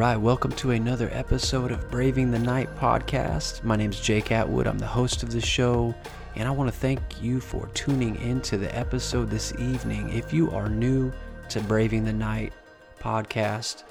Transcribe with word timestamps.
Right, 0.00 0.16
welcome 0.16 0.52
to 0.52 0.70
another 0.70 1.10
episode 1.12 1.70
of 1.70 1.90
Braving 1.90 2.30
the 2.30 2.38
Night 2.38 2.74
podcast. 2.78 3.62
My 3.62 3.76
name 3.76 3.90
is 3.90 4.00
Jake 4.00 4.32
Atwood. 4.32 4.66
I'm 4.66 4.78
the 4.78 4.86
host 4.86 5.22
of 5.22 5.30
the 5.30 5.42
show, 5.42 5.94
and 6.36 6.48
I 6.48 6.52
want 6.52 6.72
to 6.72 6.80
thank 6.80 7.22
you 7.22 7.38
for 7.38 7.66
tuning 7.74 8.16
into 8.22 8.56
the 8.56 8.74
episode 8.74 9.28
this 9.28 9.52
evening. 9.58 10.08
If 10.08 10.32
you 10.32 10.50
are 10.52 10.70
new 10.70 11.12
to 11.50 11.60
Braving 11.60 12.06
the 12.06 12.14
Night 12.14 12.54
podcast, 12.98 13.82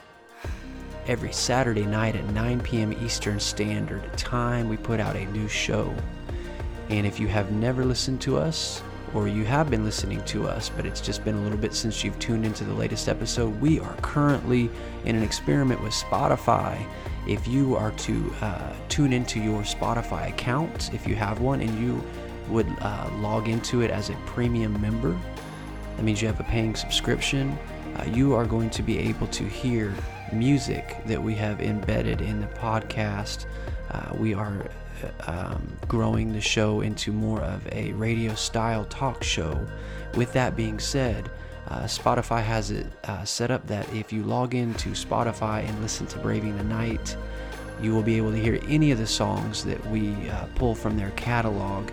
every 1.06 1.32
Saturday 1.32 1.86
night 1.86 2.16
at 2.16 2.26
9 2.32 2.60
p.m. 2.62 2.92
Eastern 3.06 3.39
Standard 3.39 4.12
Time, 4.18 4.68
we 4.68 4.78
put 4.78 5.00
out 5.00 5.15
a 5.15 5.26
new 5.28 5.48
show. 5.48 5.93
And 6.89 7.06
if 7.06 7.20
you 7.20 7.28
have 7.28 7.51
never 7.51 7.86
listened 7.86 8.20
to 8.21 8.36
us, 8.36 8.82
or 9.14 9.28
you 9.28 9.44
have 9.46 9.70
been 9.70 9.84
listening 9.84 10.24
to 10.26 10.48
us, 10.48 10.70
but 10.70 10.86
it's 10.86 11.02
just 11.02 11.24
been 11.24 11.36
a 11.36 11.42
little 11.42 11.58
bit 11.58 11.74
since 11.74 12.04
you've 12.04 12.18
tuned 12.20 12.46
into 12.46 12.64
the 12.64 12.74
latest 12.74 13.08
episode, 13.08 13.60
we 13.62 13.80
are 13.80 13.96
currently 14.02 14.70
in 15.06 15.16
an 15.16 15.24
experiment 15.24 15.82
with 15.82 15.94
Spotify. 15.94 16.86
If 17.28 17.48
you 17.48 17.76
are 17.76 17.92
to 17.92 18.34
uh, 18.42 18.74
tune 18.88 19.14
into 19.14 19.40
your 19.40 19.62
Spotify 19.64 20.30
account, 20.30 20.94
if 20.94 21.08
you 21.08 21.16
have 21.16 21.42
one, 21.42 21.62
and 21.62 21.80
you 21.80 22.04
would 22.48 22.68
uh, 22.82 23.10
log 23.18 23.48
into 23.48 23.82
it 23.82 23.92
as 23.92 24.10
a 24.10 24.16
premium 24.26 24.80
member, 24.82 25.18
that 25.96 26.04
means 26.04 26.21
you 26.21 26.28
have 26.28 26.40
a 26.40 26.44
paying 26.46 26.76
subscription, 26.76 27.57
uh, 27.98 28.06
you 28.12 28.34
are 28.34 28.46
going 28.46 28.70
to 28.70 28.82
be 28.82 28.98
able 28.98 29.28
to 29.28 29.44
hear 29.44 29.94
music 30.33 30.97
that 31.06 31.21
we 31.21 31.36
have 31.36 31.61
embedded 31.61 32.22
in 32.22 32.42
the 32.42 32.47
podcast. 32.47 33.45
Uh, 33.92 34.14
we 34.16 34.33
are 34.33 34.66
um, 35.28 35.78
growing 35.88 36.34
the 36.34 36.42
show 36.42 36.81
into 36.81 37.12
more 37.12 37.42
of 37.42 37.67
a 37.72 37.92
radio 37.94 38.34
style 38.36 38.86
talk 38.86 39.23
show. 39.23 39.66
With 40.16 40.34
that 40.34 40.56
being 40.56 40.80
said, 40.80 41.30
uh, 41.67 41.84
Spotify 41.84 42.42
has 42.44 42.72
it 42.72 42.88
uh, 43.06 43.23
set 43.23 43.52
up 43.52 43.66
that 43.67 43.92
if 43.94 44.12
you 44.12 44.23
log 44.23 44.56
into 44.56 44.89
Spotify 44.89 45.67
and 45.67 45.81
listen 45.81 46.08
to 46.08 46.20
Braving 46.20 46.58
the 46.58 46.64
Night, 46.64 47.16
you 47.82 47.94
will 47.94 48.04
be 48.04 48.17
able 48.17 48.32
to 48.32 48.38
hear 48.38 48.59
any 48.67 48.92
of 48.92 48.98
the 48.98 49.08
songs 49.08 49.64
that 49.64 49.84
we 49.88 50.30
uh, 50.30 50.45
pull 50.56 50.76
from 50.76 50.98
their 50.98 51.11
catalog. 51.11 51.89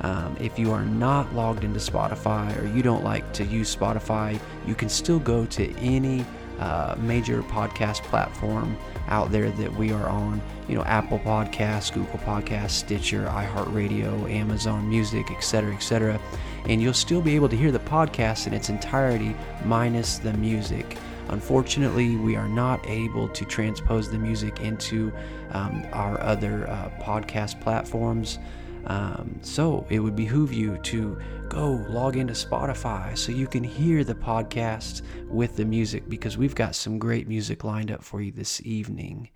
Um, 0.00 0.36
if 0.40 0.58
you 0.58 0.72
are 0.72 0.84
not 0.84 1.34
logged 1.34 1.64
into 1.64 1.80
Spotify 1.80 2.56
or 2.60 2.66
you 2.66 2.82
don't 2.82 3.04
like 3.04 3.32
to 3.34 3.44
use 3.44 3.74
Spotify, 3.74 4.38
you 4.66 4.74
can 4.74 4.88
still 4.88 5.18
go 5.18 5.44
to 5.46 5.70
any 5.78 6.24
uh, 6.58 6.96
major 6.98 7.42
podcast 7.42 8.02
platform 8.04 8.76
out 9.08 9.30
there 9.30 9.50
that 9.50 9.72
we 9.74 9.92
are 9.92 10.08
on. 10.08 10.40
You 10.68 10.76
know, 10.76 10.84
Apple 10.84 11.18
Podcasts, 11.20 11.92
Google 11.92 12.18
Podcasts, 12.20 12.70
Stitcher, 12.70 13.26
iHeartRadio, 13.26 14.30
Amazon 14.30 14.88
Music, 14.88 15.30
etc., 15.30 15.74
etc. 15.74 16.20
And 16.66 16.82
you'll 16.82 16.92
still 16.94 17.22
be 17.22 17.34
able 17.34 17.48
to 17.48 17.56
hear 17.56 17.72
the 17.72 17.78
podcast 17.78 18.46
in 18.46 18.52
its 18.52 18.68
entirety, 18.68 19.34
minus 19.64 20.18
the 20.18 20.32
music. 20.34 20.98
Unfortunately, 21.28 22.16
we 22.16 22.36
are 22.36 22.48
not 22.48 22.86
able 22.86 23.28
to 23.28 23.44
transpose 23.44 24.10
the 24.10 24.18
music 24.18 24.60
into 24.60 25.12
um, 25.52 25.86
our 25.92 26.20
other 26.20 26.68
uh, 26.68 26.90
podcast 27.00 27.60
platforms. 27.60 28.38
Um, 28.86 29.38
so 29.42 29.86
it 29.90 29.98
would 29.98 30.16
behoove 30.16 30.52
you 30.52 30.78
to 30.78 31.18
go 31.48 31.84
log 31.88 32.16
into 32.16 32.32
Spotify 32.32 33.16
so 33.16 33.32
you 33.32 33.46
can 33.46 33.64
hear 33.64 34.04
the 34.04 34.14
podcast 34.14 35.02
with 35.28 35.56
the 35.56 35.64
music 35.64 36.08
because 36.08 36.38
we've 36.38 36.54
got 36.54 36.74
some 36.74 36.98
great 36.98 37.28
music 37.28 37.64
lined 37.64 37.90
up 37.90 38.02
for 38.02 38.20
you 38.20 38.32
this 38.32 38.62
evening. 38.64 39.28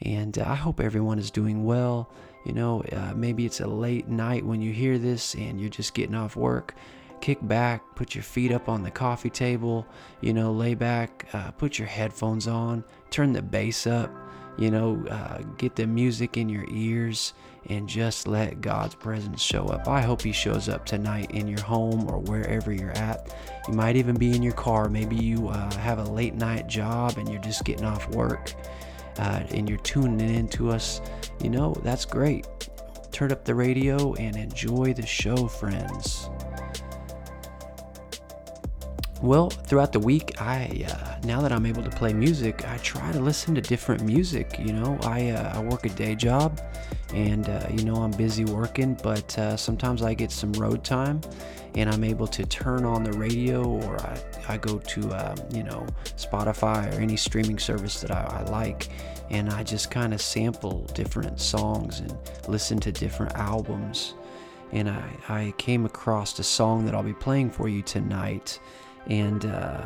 And 0.00 0.38
uh, 0.38 0.44
I 0.46 0.54
hope 0.54 0.80
everyone 0.80 1.18
is 1.18 1.30
doing 1.30 1.64
well. 1.64 2.12
You 2.44 2.52
know, 2.52 2.82
uh, 2.92 3.12
maybe 3.14 3.46
it's 3.46 3.60
a 3.60 3.66
late 3.66 4.08
night 4.08 4.44
when 4.44 4.60
you 4.60 4.72
hear 4.72 4.98
this 4.98 5.34
and 5.34 5.60
you're 5.60 5.70
just 5.70 5.94
getting 5.94 6.14
off 6.14 6.34
work. 6.34 6.74
Kick 7.20 7.38
back, 7.42 7.82
put 7.94 8.16
your 8.16 8.24
feet 8.24 8.50
up 8.50 8.68
on 8.68 8.82
the 8.82 8.90
coffee 8.90 9.30
table, 9.30 9.86
you 10.20 10.32
know, 10.32 10.50
lay 10.50 10.74
back, 10.74 11.28
uh, 11.32 11.52
put 11.52 11.78
your 11.78 11.86
headphones 11.86 12.48
on, 12.48 12.82
turn 13.10 13.32
the 13.32 13.42
bass 13.42 13.86
up, 13.86 14.12
you 14.58 14.70
know, 14.70 15.04
uh, 15.10 15.38
get 15.58 15.76
the 15.76 15.86
music 15.86 16.36
in 16.36 16.48
your 16.48 16.66
ears 16.70 17.34
and 17.68 17.88
just 17.88 18.26
let 18.26 18.60
God's 18.60 18.94
presence 18.94 19.40
show 19.40 19.66
up. 19.66 19.88
I 19.88 20.00
hope 20.00 20.22
He 20.22 20.32
shows 20.32 20.68
up 20.68 20.84
tonight 20.84 21.30
in 21.30 21.46
your 21.46 21.60
home 21.60 22.10
or 22.10 22.18
wherever 22.18 22.72
you're 22.72 22.90
at. 22.92 23.34
You 23.68 23.74
might 23.74 23.96
even 23.96 24.16
be 24.16 24.34
in 24.34 24.42
your 24.42 24.52
car. 24.54 24.88
Maybe 24.88 25.16
you 25.16 25.48
uh, 25.48 25.72
have 25.76 25.98
a 25.98 26.04
late 26.04 26.34
night 26.34 26.66
job 26.66 27.18
and 27.18 27.28
you're 27.28 27.40
just 27.40 27.64
getting 27.64 27.84
off 27.84 28.08
work 28.10 28.52
uh, 29.18 29.44
and 29.50 29.68
you're 29.68 29.78
tuning 29.78 30.34
in 30.34 30.48
to 30.48 30.70
us. 30.70 31.00
You 31.42 31.50
know, 31.50 31.74
that's 31.82 32.04
great. 32.04 32.46
Turn 33.12 33.30
up 33.30 33.44
the 33.44 33.54
radio 33.54 34.14
and 34.14 34.36
enjoy 34.36 34.94
the 34.94 35.06
show, 35.06 35.46
friends. 35.46 36.28
Well, 39.22 39.50
throughout 39.50 39.92
the 39.92 40.00
week, 40.00 40.42
I 40.42 40.84
uh, 40.88 41.20
now 41.24 41.40
that 41.42 41.52
I'm 41.52 41.64
able 41.64 41.84
to 41.84 41.90
play 41.90 42.12
music, 42.12 42.68
I 42.68 42.78
try 42.78 43.12
to 43.12 43.20
listen 43.20 43.54
to 43.54 43.60
different 43.60 44.02
music. 44.02 44.58
You 44.58 44.72
know, 44.72 44.98
I 45.04 45.30
uh, 45.30 45.56
I 45.56 45.62
work 45.62 45.86
a 45.86 45.90
day 45.90 46.16
job, 46.16 46.60
and 47.14 47.48
uh, 47.48 47.68
you 47.70 47.84
know 47.84 47.94
I'm 47.94 48.10
busy 48.10 48.44
working, 48.44 48.98
but 49.00 49.38
uh, 49.38 49.56
sometimes 49.56 50.02
I 50.02 50.14
get 50.14 50.32
some 50.32 50.52
road 50.54 50.82
time, 50.82 51.20
and 51.76 51.88
I'm 51.88 52.02
able 52.02 52.26
to 52.26 52.44
turn 52.44 52.84
on 52.84 53.04
the 53.04 53.12
radio, 53.12 53.62
or 53.64 54.00
I, 54.00 54.18
I 54.48 54.56
go 54.56 54.78
to 54.78 55.12
um, 55.12 55.36
you 55.54 55.62
know 55.62 55.86
Spotify 56.16 56.92
or 56.92 57.00
any 57.00 57.16
streaming 57.16 57.60
service 57.60 58.00
that 58.00 58.10
I, 58.10 58.40
I 58.40 58.50
like, 58.50 58.88
and 59.30 59.50
I 59.50 59.62
just 59.62 59.88
kind 59.88 60.12
of 60.12 60.20
sample 60.20 60.80
different 60.94 61.38
songs 61.38 62.00
and 62.00 62.12
listen 62.48 62.80
to 62.80 62.90
different 62.90 63.34
albums. 63.36 64.14
And 64.72 64.88
I, 64.88 65.04
I 65.28 65.54
came 65.58 65.84
across 65.84 66.36
a 66.38 66.42
song 66.42 66.86
that 66.86 66.94
I'll 66.94 67.02
be 67.02 67.12
playing 67.12 67.50
for 67.50 67.68
you 67.68 67.82
tonight 67.82 68.58
and 69.06 69.46
uh, 69.46 69.82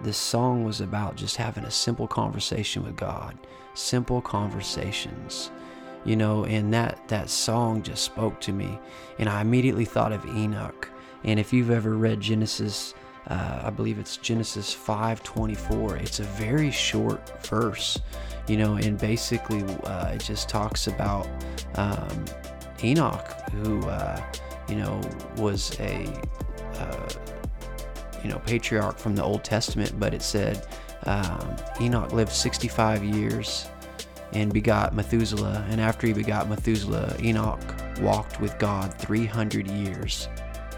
this 0.00 0.16
song 0.16 0.64
was 0.64 0.80
about 0.80 1.16
just 1.16 1.36
having 1.36 1.64
a 1.64 1.70
simple 1.70 2.06
conversation 2.06 2.84
with 2.84 2.96
God, 2.96 3.36
simple 3.74 4.20
conversations, 4.20 5.50
you 6.04 6.16
know. 6.16 6.44
And 6.44 6.72
that 6.72 7.06
that 7.08 7.30
song 7.30 7.82
just 7.82 8.04
spoke 8.04 8.40
to 8.42 8.52
me, 8.52 8.78
and 9.18 9.28
I 9.28 9.40
immediately 9.40 9.84
thought 9.84 10.12
of 10.12 10.24
Enoch. 10.26 10.88
And 11.24 11.40
if 11.40 11.52
you've 11.52 11.70
ever 11.70 11.96
read 11.96 12.20
Genesis, 12.20 12.94
uh, 13.26 13.62
I 13.64 13.70
believe 13.70 13.98
it's 13.98 14.16
Genesis 14.16 14.72
5:24. 14.74 15.96
It's 15.96 16.20
a 16.20 16.24
very 16.24 16.70
short 16.70 17.44
verse, 17.46 18.00
you 18.46 18.56
know, 18.56 18.76
and 18.76 18.98
basically 18.98 19.64
uh, 19.84 20.12
it 20.14 20.20
just 20.22 20.48
talks 20.48 20.86
about 20.86 21.26
um, 21.74 22.24
Enoch, 22.84 23.32
who 23.50 23.80
uh, 23.88 24.22
you 24.68 24.76
know 24.76 25.00
was 25.36 25.78
a 25.80 26.06
uh, 26.78 27.08
you 28.22 28.30
know 28.30 28.38
patriarch 28.40 28.98
from 28.98 29.14
the 29.14 29.22
Old 29.22 29.44
Testament, 29.44 29.98
but 29.98 30.14
it 30.14 30.22
said 30.22 30.66
um, 31.04 31.56
Enoch 31.80 32.12
lived 32.12 32.32
65 32.32 33.04
years 33.04 33.68
and 34.32 34.52
begot 34.52 34.94
Methuselah, 34.94 35.66
and 35.70 35.80
after 35.80 36.06
he 36.06 36.12
begot 36.12 36.48
Methuselah, 36.48 37.16
Enoch 37.20 37.60
walked 38.00 38.40
with 38.40 38.58
God 38.58 38.92
300 38.94 39.68
years 39.68 40.28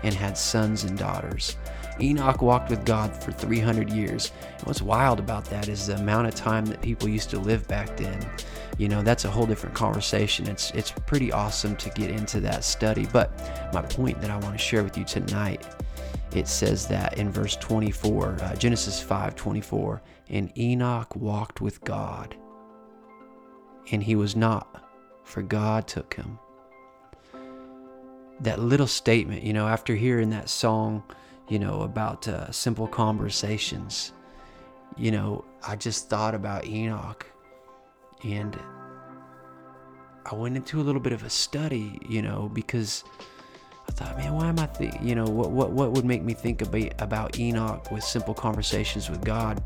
and 0.03 0.15
had 0.15 0.37
sons 0.39 0.85
and 0.85 0.97
daughters. 0.97 1.57
Enoch 2.01 2.41
walked 2.41 2.71
with 2.71 2.85
God 2.85 3.15
for 3.23 3.33
300 3.33 3.91
years. 3.91 4.33
And 4.59 4.67
what's 4.67 4.81
wild 4.81 5.19
about 5.19 5.45
that 5.47 5.69
is 5.69 5.87
the 5.87 5.97
amount 5.97 6.29
of 6.29 6.35
time 6.35 6.65
that 6.67 6.81
people 6.81 7.09
used 7.09 7.31
to 7.31 7.39
live 7.39 7.67
back 7.69 7.97
then. 7.97 8.25
You 8.79 8.89
know, 8.89 9.03
that's 9.03 9.27
a 9.27 9.31
whole 9.31 9.47
different 9.47 9.75
conversation. 9.75 10.47
It's 10.47 10.71
it's 10.71 10.91
pretty 10.91 11.33
awesome 11.33 11.77
to 11.77 11.91
get 11.91 12.11
into 12.11 12.41
that 12.41 12.65
study. 12.65 13.07
But 13.13 13.31
my 13.75 13.83
point 13.83 14.21
that 14.23 14.31
I 14.31 14.39
want 14.39 14.55
to 14.55 14.59
share 14.59 14.83
with 14.83 14.97
you 14.97 15.05
tonight 15.05 15.67
it 16.37 16.49
says 16.49 16.87
that 16.89 17.19
in 17.19 17.31
verse 17.31 17.57
24, 17.57 18.39
uh, 18.41 18.55
Genesis 18.57 19.01
5 19.01 19.35
24, 19.35 20.03
and 20.29 20.57
Enoch 20.57 21.15
walked 21.17 21.61
with 21.61 21.83
God, 21.83 22.37
and 23.91 24.03
he 24.03 24.15
was 24.15 24.37
not, 24.37 24.85
for 25.25 25.43
God 25.43 25.89
took 25.89 26.15
him. 26.15 26.39
That 28.41 28.61
little 28.61 28.87
statement, 28.87 29.43
you 29.43 29.53
know, 29.53 29.69
after 29.69 29.95
hearing 29.95 30.31
that 30.31 30.49
song, 30.49 31.03
you 31.49 31.59
know, 31.59 31.83
about 31.83 32.27
uh, 32.29 32.51
simple 32.53 32.87
conversations, 32.87 34.13
you 34.97 35.11
know, 35.11 35.45
I 35.67 35.77
just 35.77 36.09
thought 36.09 36.35
about 36.35 36.67
Enoch 36.67 37.27
and 38.25 38.59
I 40.27 40.35
went 40.35 40.57
into 40.57 40.81
a 40.81 40.85
little 40.85 41.01
bit 41.01 41.13
of 41.13 41.23
a 41.25 41.31
study, 41.31 41.99
you 42.09 42.23
know, 42.23 42.51
because 42.53 43.05
I 43.91 43.93
thought, 43.93 44.17
man, 44.19 44.35
why 44.35 44.47
am 44.47 44.61
I 44.61 44.67
think? 44.67 45.03
You 45.03 45.17
know, 45.17 45.25
what 45.25 45.51
what 45.51 45.73
what 45.73 45.91
would 45.91 46.05
make 46.05 46.23
me 46.23 46.33
think 46.33 46.63
about 46.63 46.93
about 47.01 47.41
Enoch 47.41 47.91
with 47.91 48.05
simple 48.05 48.35
conversations 48.35 49.11
with 49.11 49.25
God 49.25 49.61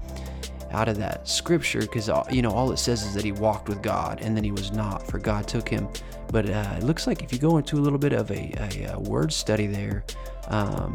out 0.70 0.88
of 0.88 0.96
that 0.96 1.28
scripture? 1.28 1.80
Because 1.80 2.08
you 2.30 2.40
know, 2.40 2.50
all 2.50 2.72
it 2.72 2.78
says 2.78 3.02
is 3.02 3.12
that 3.12 3.22
he 3.22 3.32
walked 3.32 3.68
with 3.68 3.82
God, 3.82 4.22
and 4.22 4.34
then 4.34 4.42
he 4.42 4.50
was 4.50 4.72
not, 4.72 5.06
for 5.06 5.18
God 5.18 5.46
took 5.46 5.68
him. 5.68 5.88
But 6.32 6.48
uh, 6.48 6.76
it 6.78 6.84
looks 6.84 7.06
like 7.06 7.22
if 7.22 7.34
you 7.34 7.38
go 7.38 7.58
into 7.58 7.76
a 7.76 7.82
little 7.82 7.98
bit 7.98 8.14
of 8.14 8.30
a, 8.30 8.54
a, 8.56 8.94
a 8.94 8.98
word 8.98 9.30
study 9.30 9.66
there, 9.66 10.04
um, 10.48 10.94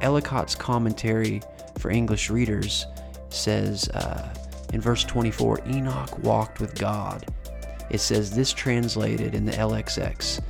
Ellicott's 0.00 0.54
commentary 0.54 1.42
for 1.78 1.90
English 1.90 2.30
readers 2.30 2.86
says 3.28 3.90
uh, 3.90 4.34
in 4.72 4.80
verse 4.80 5.04
24, 5.04 5.60
Enoch 5.68 6.18
walked 6.20 6.60
with 6.60 6.74
God. 6.76 7.26
It 7.90 7.98
says 8.00 8.34
this 8.34 8.54
translated 8.54 9.34
in 9.34 9.44
the 9.44 9.52
LXX. 9.52 10.40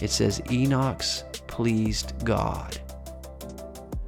It 0.00 0.10
says 0.10 0.42
Enoch's 0.50 1.24
pleased 1.46 2.12
God. 2.24 2.78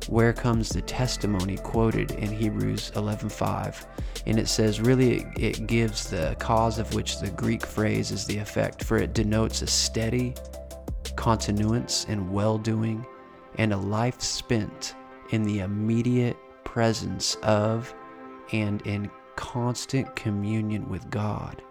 where 0.09 0.33
comes 0.33 0.69
the 0.69 0.83
testimony 0.83 1.57
quoted 1.59 2.11
in 2.13 2.31
Hebrews 2.31 2.91
11:5 2.97 3.87
and 4.27 4.39
it 4.39 4.49
says 4.49 4.81
really 4.81 5.27
it, 5.37 5.67
gives 5.67 6.11
the 6.11 6.37
cause 6.39 6.79
of 6.79 6.93
which 6.95 7.21
the 7.21 7.31
Greek 7.31 7.65
phrase 7.65 8.11
is 8.11 8.27
the 8.27 8.37
effect 8.39 8.85
for 8.85 8.99
it 8.99 9.15
denotes 9.15 9.63
a 9.63 9.67
steady 9.67 10.35
continuance 11.17 12.05
and 12.09 12.31
well-doing 12.33 13.07
and 13.57 13.73
a 13.73 13.77
life 13.77 14.21
spent 14.21 14.95
in 15.31 15.43
the 15.45 15.61
immediate 15.61 16.37
presence 16.65 17.37
of 17.43 17.95
and 18.53 18.83
in 18.87 19.11
constant 19.37 20.15
communion 20.17 20.89
with 20.89 21.09
God. 21.11 21.63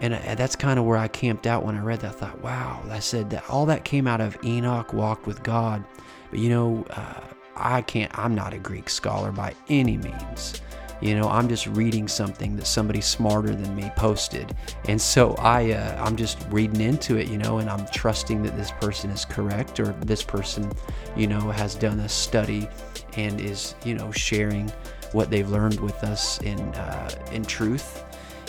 And 0.00 0.14
that's 0.38 0.56
kind 0.56 0.78
of 0.78 0.84
where 0.84 0.98
I 0.98 1.08
camped 1.08 1.46
out 1.46 1.64
when 1.64 1.76
I 1.76 1.80
read 1.80 2.00
that. 2.00 2.10
I 2.10 2.14
thought, 2.14 2.42
wow, 2.42 2.82
I 2.90 2.98
said 2.98 3.30
that 3.30 3.48
all 3.48 3.64
that 3.66 3.84
came 3.84 4.06
out 4.06 4.20
of 4.20 4.36
Enoch 4.44 4.92
walked 4.92 5.26
with 5.26 5.42
God. 5.42 5.84
But 6.30 6.38
you 6.38 6.50
know, 6.50 6.84
uh, 6.90 7.20
I 7.56 7.82
can't, 7.82 8.16
I'm 8.18 8.34
not 8.34 8.52
a 8.52 8.58
Greek 8.58 8.90
scholar 8.90 9.32
by 9.32 9.54
any 9.68 9.96
means. 9.96 10.60
You 11.00 11.14
know, 11.14 11.28
I'm 11.28 11.48
just 11.48 11.66
reading 11.66 12.08
something 12.08 12.56
that 12.56 12.66
somebody 12.66 13.02
smarter 13.02 13.54
than 13.54 13.74
me 13.74 13.90
posted. 13.96 14.56
And 14.88 15.00
so 15.00 15.34
I, 15.34 15.72
uh, 15.72 16.02
I'm 16.02 16.16
just 16.16 16.46
reading 16.50 16.80
into 16.80 17.16
it, 17.16 17.28
you 17.28 17.36
know, 17.36 17.58
and 17.58 17.68
I'm 17.68 17.86
trusting 17.88 18.42
that 18.44 18.56
this 18.56 18.70
person 18.72 19.10
is 19.10 19.24
correct 19.24 19.78
or 19.78 19.92
this 20.00 20.22
person, 20.22 20.72
you 21.14 21.26
know, 21.26 21.50
has 21.50 21.74
done 21.74 22.00
a 22.00 22.08
study 22.08 22.68
and 23.16 23.40
is, 23.40 23.74
you 23.84 23.94
know, 23.94 24.10
sharing 24.10 24.70
what 25.12 25.30
they've 25.30 25.48
learned 25.48 25.80
with 25.80 26.02
us 26.02 26.40
in, 26.40 26.58
uh, 26.74 27.10
in 27.30 27.44
truth. 27.44 28.02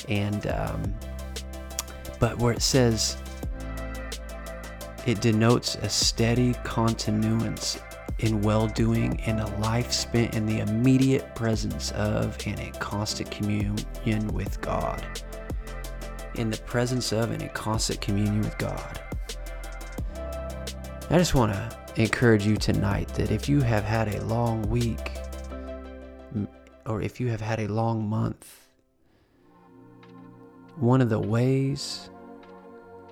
And, 0.07 0.47
um, 0.47 0.95
but 2.19 2.37
where 2.37 2.53
it 2.53 2.61
says 2.61 3.17
it 5.05 5.21
denotes 5.21 5.75
a 5.75 5.89
steady 5.89 6.53
continuance 6.63 7.79
in 8.19 8.41
well 8.41 8.67
doing 8.67 9.19
and 9.21 9.39
a 9.39 9.47
life 9.57 9.91
spent 9.91 10.35
in 10.35 10.45
the 10.45 10.59
immediate 10.59 11.33
presence 11.35 11.91
of 11.91 12.37
and 12.45 12.59
in 12.59 12.71
constant 12.73 13.29
communion 13.29 14.27
with 14.33 14.59
God. 14.61 15.05
In 16.35 16.49
the 16.49 16.57
presence 16.57 17.11
of 17.13 17.31
and 17.31 17.41
in 17.41 17.49
constant 17.49 18.01
communion 18.01 18.41
with 18.41 18.57
God. 18.57 18.99
I 21.09 21.17
just 21.17 21.35
want 21.35 21.53
to 21.53 21.77
encourage 21.95 22.45
you 22.45 22.57
tonight 22.57 23.07
that 23.09 23.31
if 23.31 23.47
you 23.47 23.61
have 23.61 23.83
had 23.83 24.13
a 24.13 24.23
long 24.25 24.61
week 24.63 25.13
or 26.85 27.01
if 27.01 27.19
you 27.19 27.29
have 27.29 27.41
had 27.41 27.59
a 27.59 27.67
long 27.67 28.07
month, 28.07 28.66
one 30.79 31.01
of 31.01 31.09
the 31.09 31.19
ways, 31.19 32.09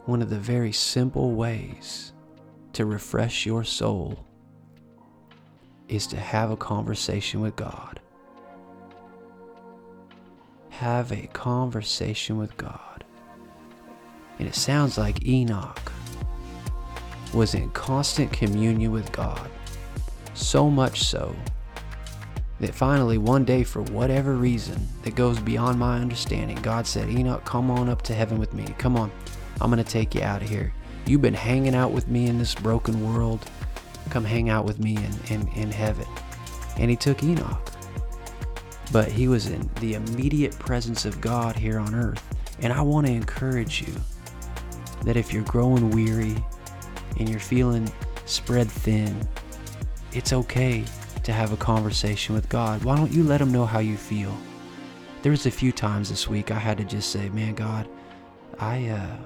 one 0.05 0.21
of 0.21 0.29
the 0.29 0.39
very 0.39 0.71
simple 0.71 1.33
ways 1.33 2.13
to 2.73 2.85
refresh 2.85 3.45
your 3.45 3.63
soul 3.63 4.25
is 5.87 6.05
to 6.07 6.17
have 6.17 6.51
a 6.51 6.57
conversation 6.57 7.41
with 7.41 7.55
God. 7.55 7.99
Have 10.69 11.11
a 11.11 11.27
conversation 11.27 12.37
with 12.37 12.55
God. 12.57 13.03
And 14.37 14.47
it 14.47 14.55
sounds 14.55 14.97
like 14.97 15.25
Enoch 15.25 15.91
was 17.33 17.55
in 17.55 17.69
constant 17.71 18.31
communion 18.31 18.91
with 18.91 19.11
God, 19.11 19.49
so 20.33 20.69
much 20.69 21.03
so 21.03 21.35
that 22.59 22.73
finally 22.73 23.17
one 23.17 23.43
day 23.43 23.63
for 23.63 23.81
whatever 23.83 24.35
reason 24.35 24.87
that 25.03 25.15
goes 25.15 25.39
beyond 25.39 25.77
my 25.77 25.99
understanding 25.99 26.57
god 26.61 26.87
said 26.87 27.09
enoch 27.09 27.43
come 27.43 27.69
on 27.69 27.89
up 27.89 28.01
to 28.03 28.13
heaven 28.13 28.37
with 28.37 28.53
me. 28.53 28.65
Come 28.77 28.95
on. 28.95 29.11
I'm 29.61 29.71
going 29.71 29.83
to 29.83 29.89
take 29.89 30.15
you 30.15 30.21
out 30.21 30.41
of 30.41 30.49
here. 30.49 30.73
You've 31.05 31.21
been 31.21 31.33
hanging 31.33 31.75
out 31.75 31.91
with 31.91 32.07
me 32.07 32.27
in 32.27 32.37
this 32.37 32.55
broken 32.55 33.13
world. 33.13 33.45
Come 34.09 34.23
hang 34.23 34.49
out 34.49 34.65
with 34.65 34.79
me 34.79 34.97
in, 34.97 35.33
in, 35.33 35.47
in 35.49 35.71
heaven. 35.71 36.05
And 36.77 36.89
he 36.89 36.95
took 36.95 37.23
enoch. 37.23 37.71
But 38.91 39.11
he 39.11 39.27
was 39.27 39.47
in 39.47 39.69
the 39.79 39.95
immediate 39.95 40.57
presence 40.59 41.05
of 41.05 41.21
god 41.21 41.55
here 41.55 41.79
on 41.79 41.95
earth. 41.95 42.23
And 42.61 42.71
i 42.71 42.81
want 42.81 43.07
to 43.07 43.13
encourage 43.13 43.81
you 43.81 43.93
that 45.03 45.17
if 45.17 45.33
you're 45.33 45.43
growing 45.43 45.89
weary 45.91 46.35
and 47.19 47.29
you're 47.29 47.39
feeling 47.39 47.91
spread 48.25 48.69
thin 48.69 49.27
it's 50.13 50.33
okay 50.33 50.83
to 51.25 51.33
have 51.33 51.51
a 51.51 51.57
conversation 51.57 52.35
with 52.35 52.47
God. 52.49 52.83
Why 52.83 52.95
don't 52.95 53.11
you 53.11 53.23
let 53.23 53.41
Him 53.41 53.51
know 53.51 53.65
how 53.65 53.79
you 53.79 53.97
feel? 53.97 54.35
There 55.23 55.31
was 55.31 55.47
a 55.47 55.51
few 55.51 55.71
times 55.71 56.09
this 56.09 56.27
week 56.27 56.51
I 56.51 56.59
had 56.59 56.77
to 56.77 56.83
just 56.83 57.09
say, 57.09 57.29
"Man, 57.29 57.55
God, 57.55 57.89
I, 58.59 58.89
uh, 58.89 59.17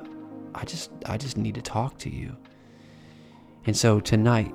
I 0.55 0.63
just, 0.63 0.91
I 1.05 1.17
just 1.17 1.37
need 1.37 1.55
to 1.55 1.61
talk 1.61 1.97
to 1.99 2.09
you." 2.09 2.35
And 3.65 3.75
so 3.75 3.99
tonight, 3.99 4.53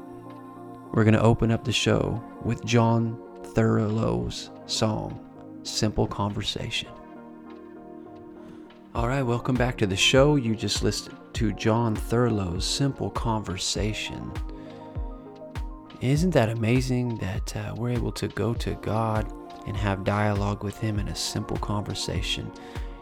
we're 0.93 1.05
gonna 1.05 1.19
open 1.21 1.51
up 1.51 1.65
the 1.65 1.73
show 1.73 2.23
with 2.43 2.65
John 2.65 3.19
Thurlow's 3.43 4.51
song, 4.65 5.21
"Simple 5.65 6.07
Conversation." 6.07 6.89
All 8.95 9.07
right, 9.07 9.23
welcome 9.23 9.57
back 9.57 9.77
to 9.79 9.87
the 9.87 9.97
show. 9.97 10.37
You 10.37 10.57
just 10.57 10.83
listened 10.83 11.19
to 11.35 11.53
John 11.53 11.95
Thurlow's 11.95 12.65
Simple 12.65 13.11
Conversation. 13.11 14.33
Isn't 16.05 16.33
that 16.33 16.51
amazing 16.51 17.17
that 17.17 17.57
uh, 17.57 17.75
we're 17.79 17.89
able 17.89 18.13
to 18.13 18.29
go 18.29 18.53
to 18.53 18.75
God 18.83 19.27
and 19.67 19.75
have 19.75 20.05
dialogue 20.05 20.63
with 20.63 20.79
Him 20.79 20.99
in 20.99 21.09
a 21.09 21.17
simple 21.17 21.57
conversation? 21.57 22.53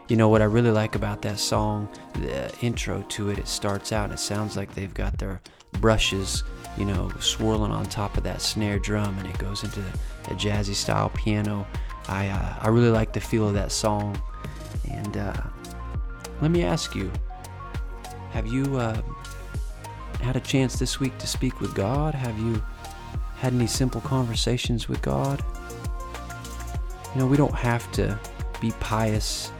You 0.07 0.15
know 0.15 0.29
what 0.29 0.41
I 0.41 0.45
really 0.45 0.71
like 0.71 0.95
about 0.95 1.21
that 1.23 1.37
song, 1.37 1.89
the 2.13 2.49
intro 2.61 3.01
to 3.09 3.29
it, 3.29 3.39
it 3.39 3.49
starts 3.49 3.91
out 3.91 4.05
and 4.05 4.13
it 4.13 4.19
sounds 4.19 4.55
like 4.55 4.73
they've 4.73 4.93
got 4.93 5.17
their 5.17 5.41
brushes, 5.81 6.45
you 6.77 6.85
know, 6.85 7.11
swirling 7.19 7.73
on 7.73 7.87
top 7.87 8.15
of 8.15 8.23
that 8.23 8.41
snare 8.41 8.79
drum 8.79 9.19
and 9.19 9.27
it 9.27 9.37
goes 9.37 9.65
into 9.65 9.81
a 9.81 10.35
jazzy 10.35 10.73
style 10.73 11.09
piano. 11.09 11.67
I, 12.07 12.29
uh, 12.29 12.55
I 12.61 12.69
really 12.69 12.89
like 12.89 13.11
the 13.11 13.19
feel 13.19 13.49
of 13.49 13.53
that 13.55 13.73
song. 13.73 14.17
And 14.89 15.17
uh, 15.17 15.33
let 16.41 16.51
me 16.51 16.63
ask 16.63 16.95
you 16.95 17.11
have 18.31 18.47
you 18.47 18.77
uh, 18.77 19.01
had 20.21 20.35
a 20.35 20.41
chance 20.41 20.77
this 20.77 20.99
week 20.99 21.17
to 21.17 21.27
speak 21.27 21.59
with 21.59 21.73
God? 21.75 22.13
Have 22.15 22.37
you 22.39 22.61
had 23.43 23.53
any 23.53 23.67
simple 23.67 23.99
conversations 23.99 24.87
with 24.87 25.01
God. 25.01 25.43
You 27.13 27.19
know, 27.19 27.27
we 27.27 27.35
don't 27.35 27.53
have 27.53 27.91
to 27.91 28.17
be 28.61 28.71
pious 28.79 29.51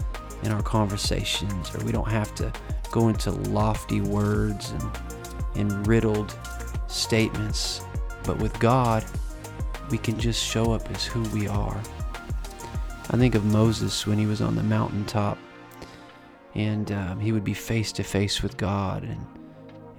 in 0.44 0.54
our 0.54 0.62
conversations, 0.62 1.76
or 1.76 1.84
we 1.84 1.92
don't 1.92 2.08
have 2.08 2.34
to 2.36 2.50
go 2.92 3.10
into 3.10 3.32
lofty 3.32 4.00
words 4.00 4.72
and, 4.72 4.90
and 5.56 5.86
riddled 5.86 6.34
statements. 6.88 7.82
But 8.24 8.38
with 8.38 8.58
God, 8.60 9.04
we 9.90 9.98
can 9.98 10.18
just 10.18 10.42
show 10.42 10.72
up 10.72 10.90
as 10.90 11.04
who 11.04 11.22
we 11.38 11.50
are. 11.50 11.82
I 13.12 13.18
think 13.18 13.36
of 13.36 13.44
Moses 13.44 14.08
when 14.08 14.18
he 14.18 14.28
was 14.28 14.40
on 14.42 14.56
the 14.56 14.64
mountaintop, 14.64 15.38
and 16.56 16.90
um, 16.94 17.20
he 17.20 17.34
would 17.34 17.44
be 17.44 17.54
face 17.54 17.92
to 17.92 18.04
face 18.04 18.42
with 18.42 18.56
God, 18.56 19.04
and 19.04 19.26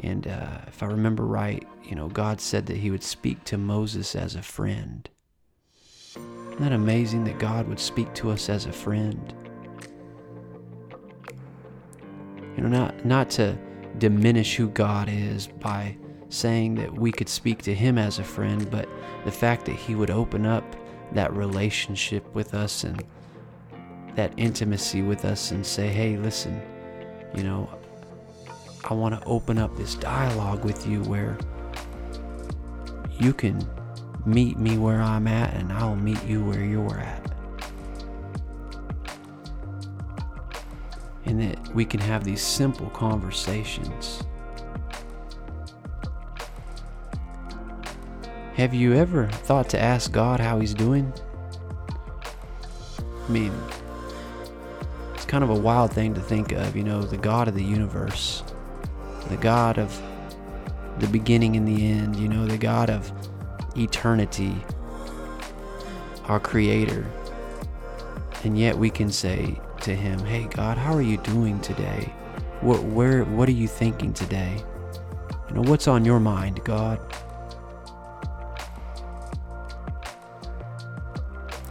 and 0.00 0.26
uh, 0.26 0.58
if 0.66 0.82
I 0.82 0.86
remember 0.86 1.24
right, 1.24 1.66
you 1.82 1.94
know, 1.94 2.08
God 2.08 2.40
said 2.40 2.66
that 2.66 2.76
He 2.76 2.90
would 2.90 3.02
speak 3.02 3.44
to 3.44 3.58
Moses 3.58 4.14
as 4.14 4.34
a 4.34 4.42
friend. 4.42 5.08
Isn't 6.14 6.60
that 6.60 6.72
amazing 6.72 7.24
that 7.24 7.38
God 7.38 7.66
would 7.68 7.80
speak 7.80 8.12
to 8.14 8.30
us 8.30 8.48
as 8.48 8.66
a 8.66 8.72
friend? 8.72 9.34
You 12.56 12.62
know, 12.62 12.68
not, 12.68 13.04
not 13.04 13.30
to 13.30 13.58
diminish 13.98 14.54
who 14.56 14.68
God 14.68 15.08
is 15.08 15.46
by 15.46 15.96
saying 16.28 16.74
that 16.76 16.92
we 16.92 17.12
could 17.12 17.28
speak 17.28 17.62
to 17.62 17.74
Him 17.74 17.98
as 17.98 18.18
a 18.18 18.24
friend, 18.24 18.70
but 18.70 18.88
the 19.24 19.32
fact 19.32 19.66
that 19.66 19.76
He 19.76 19.94
would 19.94 20.10
open 20.10 20.46
up 20.46 20.64
that 21.12 21.32
relationship 21.32 22.32
with 22.34 22.54
us 22.54 22.84
and 22.84 23.02
that 24.14 24.32
intimacy 24.36 25.02
with 25.02 25.24
us 25.24 25.50
and 25.50 25.64
say, 25.64 25.88
hey, 25.88 26.16
listen, 26.16 26.60
you 27.34 27.42
know, 27.42 27.68
I 28.84 28.92
want 28.94 29.18
to 29.18 29.26
open 29.26 29.56
up 29.56 29.76
this 29.76 29.94
dialogue 29.94 30.62
with 30.64 30.86
you 30.86 31.02
where 31.04 31.38
you 33.18 33.32
can 33.32 33.66
meet 34.26 34.58
me 34.58 34.76
where 34.76 35.00
I'm 35.00 35.26
at 35.26 35.54
and 35.54 35.72
I'll 35.72 35.96
meet 35.96 36.22
you 36.24 36.44
where 36.44 36.62
you're 36.62 37.00
at. 37.00 37.32
And 41.24 41.40
that 41.40 41.74
we 41.74 41.86
can 41.86 42.00
have 42.00 42.24
these 42.24 42.42
simple 42.42 42.90
conversations. 42.90 44.22
Have 48.54 48.74
you 48.74 48.92
ever 48.94 49.28
thought 49.28 49.68
to 49.70 49.80
ask 49.80 50.12
God 50.12 50.40
how 50.40 50.60
He's 50.60 50.74
doing? 50.74 51.12
I 53.26 53.30
mean, 53.30 53.52
it's 55.14 55.24
kind 55.24 55.42
of 55.42 55.50
a 55.50 55.58
wild 55.58 55.92
thing 55.92 56.12
to 56.14 56.20
think 56.20 56.52
of, 56.52 56.76
you 56.76 56.84
know, 56.84 57.02
the 57.02 57.16
God 57.16 57.48
of 57.48 57.54
the 57.54 57.64
universe, 57.64 58.44
the 59.28 59.36
God 59.36 59.78
of 59.78 60.00
the 60.98 61.06
beginning 61.08 61.56
and 61.56 61.66
the 61.66 61.86
end, 61.86 62.16
you 62.16 62.28
know, 62.28 62.46
the 62.46 62.58
God 62.58 62.90
of 62.90 63.10
eternity, 63.76 64.54
our 66.24 66.38
Creator. 66.38 67.06
And 68.44 68.58
yet 68.58 68.76
we 68.76 68.90
can 68.90 69.10
say 69.10 69.60
to 69.82 69.94
Him, 69.94 70.18
Hey, 70.20 70.44
God, 70.44 70.78
how 70.78 70.94
are 70.94 71.02
you 71.02 71.16
doing 71.18 71.60
today? 71.60 72.12
What, 72.60 72.82
where, 72.84 73.24
what 73.24 73.48
are 73.48 73.52
you 73.52 73.68
thinking 73.68 74.12
today? 74.12 74.62
You 75.48 75.56
know, 75.56 75.62
what's 75.62 75.88
on 75.88 76.04
your 76.04 76.20
mind, 76.20 76.62
God? 76.64 77.00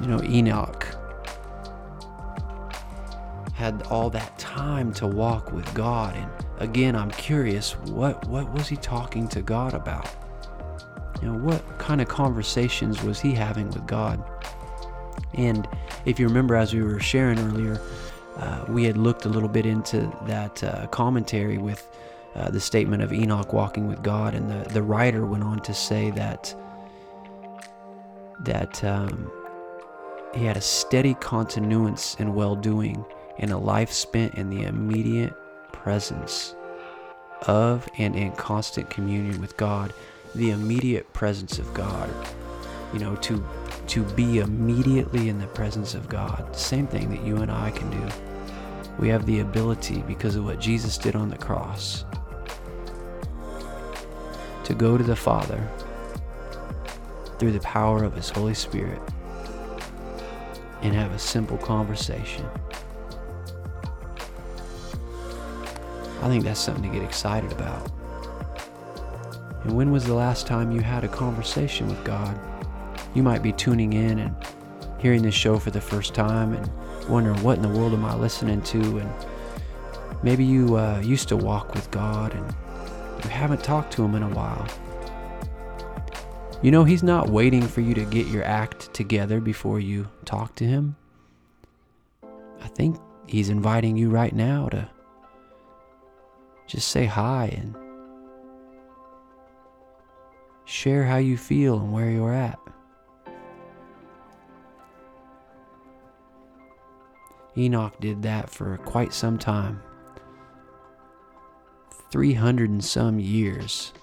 You 0.02 0.08
know, 0.08 0.22
Enoch 0.24 0.86
had 3.54 3.84
all 3.84 4.10
that 4.10 4.38
time 4.38 4.94
to 4.94 5.08
walk 5.08 5.54
with 5.54 5.74
God 5.74 6.16
and 6.18 6.30
again, 6.60 6.96
I'm 6.96 7.12
curious, 7.12 7.74
what, 7.88 8.26
what 8.28 8.52
was 8.52 8.68
he 8.68 8.76
talking 8.76 9.28
to 9.30 9.42
God 9.42 9.74
about? 9.74 10.10
You 11.22 11.30
know, 11.30 11.38
what 11.38 11.62
kind 11.80 12.02
of 12.02 12.08
conversations 12.08 13.04
was 13.04 13.20
he 13.20 13.34
having 13.34 13.70
with 13.70 13.86
God? 13.88 14.24
And 15.36 15.68
if 16.06 16.20
you 16.20 16.28
remember, 16.28 16.56
as 16.56 16.74
we 16.74 16.82
were 16.82 17.00
sharing 17.00 17.40
earlier, 17.40 17.82
uh, 18.38 18.66
we 18.68 18.84
had 18.84 18.98
looked 18.98 19.26
a 19.26 19.30
little 19.30 19.50
bit 19.50 19.66
into 19.66 20.12
that 20.26 20.64
uh, 20.64 20.88
commentary 20.88 21.58
with 21.58 21.88
uh, 22.36 22.50
the 22.50 22.60
statement 22.60 23.04
of 23.04 23.14
Enoch 23.14 23.54
walking 23.54 23.88
with 23.88 24.02
God, 24.02 24.34
and 24.34 24.50
the, 24.50 24.68
the 24.70 24.82
writer 24.82 25.26
went 25.26 25.44
on 25.44 25.60
to 25.62 25.74
say 25.74 26.10
that 26.12 26.54
that 28.40 28.84
um, 28.84 29.32
he 30.34 30.44
had 30.44 30.58
a 30.58 30.62
steady 30.62 31.16
continuance 31.22 32.16
in 32.16 32.34
well-doing 32.34 33.06
and 33.38 33.52
a 33.52 33.58
life 33.58 33.92
spent 33.92 34.34
in 34.34 34.50
the 34.50 34.64
immediate 34.64 35.34
presence 35.74 36.56
of 37.48 37.90
and 37.98 38.16
in 38.16 38.32
constant 38.32 38.90
communion 38.90 39.42
with 39.42 39.58
God, 39.58 39.94
the 40.34 40.52
immediate 40.52 41.12
presence 41.14 41.60
of 41.60 41.74
God. 41.74 42.10
You 42.94 43.00
know, 43.00 43.16
to 43.18 43.44
to 43.88 44.04
be 44.14 44.40
immediately 44.40 45.28
in 45.28 45.40
the 45.40 45.48
presence 45.48 45.94
of 45.94 46.08
God. 46.08 46.56
Same 46.56 46.88
thing 46.88 47.10
that 47.10 47.24
you 47.24 47.38
and 47.38 47.52
I 47.52 47.72
can 47.72 47.90
do. 47.90 48.08
We 49.00 49.10
have 49.10 49.26
the 49.26 49.40
ability 49.40 50.04
because 50.08 50.36
of 50.36 50.46
what 50.46 50.60
Jesus 50.60 50.98
did 50.98 51.16
on 51.16 51.30
the 51.30 51.38
cross 51.38 52.06
to 54.64 54.74
go 54.74 54.98
to 54.98 55.04
the 55.04 55.16
Father 55.16 55.68
through 57.38 57.52
the 57.52 57.60
power 57.60 58.04
of 58.04 58.16
His 58.16 58.30
Holy 58.30 58.54
Spirit 58.54 59.02
and 60.82 60.94
have 60.94 61.12
a 61.12 61.20
simple 61.20 61.58
conversation. 61.58 62.46
I 66.24 66.30
think 66.30 66.46
that's 66.46 66.62
something 66.62 66.90
to 66.90 66.98
get 66.98 67.04
excited 67.04 67.52
about. 67.52 67.92
And 69.66 69.76
when 69.76 69.92
was 69.92 70.06
the 70.06 70.14
last 70.14 70.48
time 70.48 70.72
you 70.72 70.80
had 70.80 71.04
a 71.04 71.10
conversation 71.10 71.86
with 71.90 72.02
God? 72.06 72.40
You 73.14 73.24
might 73.24 73.44
be 73.44 73.52
tuning 73.52 73.92
in 73.92 74.20
and 74.20 74.34
hearing 75.00 75.22
this 75.22 75.36
show 75.36 75.60
for 75.60 75.70
the 75.70 75.82
first 75.82 76.14
time 76.14 76.54
and 76.54 77.10
wondering 77.10 77.44
what 77.44 77.58
in 77.58 77.62
the 77.62 77.68
world 77.68 77.92
am 77.92 78.06
I 78.06 78.16
listening 78.16 78.62
to? 78.62 79.00
And 79.00 79.14
maybe 80.24 80.46
you 80.46 80.78
uh, 80.78 81.02
used 81.04 81.28
to 81.28 81.36
walk 81.36 81.74
with 81.74 81.92
God 81.92 82.34
and 82.34 82.56
you 83.26 83.30
haven't 83.30 83.62
talked 83.62 83.92
to 83.94 84.06
Him 84.06 84.16
in 84.16 84.24
a 84.24 84.30
while. 84.30 84.66
You 86.62 86.72
know, 86.72 86.86
He's 86.86 87.04
not 87.04 87.28
waiting 87.32 87.64
for 87.64 87.82
you 87.82 87.94
to 87.96 88.06
get 88.06 88.28
your 88.28 88.46
act 88.46 88.94
together 88.94 89.42
before 89.42 89.82
you 89.82 90.08
talk 90.24 90.56
to 90.56 90.64
Him. 90.64 90.96
I 92.62 92.70
think 92.70 92.98
He's 93.28 93.50
inviting 93.50 93.98
you 93.98 94.10
right 94.10 94.34
now 94.34 94.70
to 94.70 94.90
just 96.68 96.88
say 96.88 97.06
hi 97.06 97.46
and 97.58 97.76
share 100.66 101.04
how 101.04 101.18
you 101.18 101.38
feel 101.38 101.78
and 101.80 101.92
where 101.92 102.10
you're 102.10 102.34
at. 102.34 102.60
Enoch 107.56 107.94
did 108.00 108.24
that 108.24 108.50
for 108.50 108.78
quite 108.78 109.14
some 109.14 109.38
time 109.38 109.82
300 112.12 112.70
and 112.70 112.84
some 112.84 113.20
years. 113.20 113.94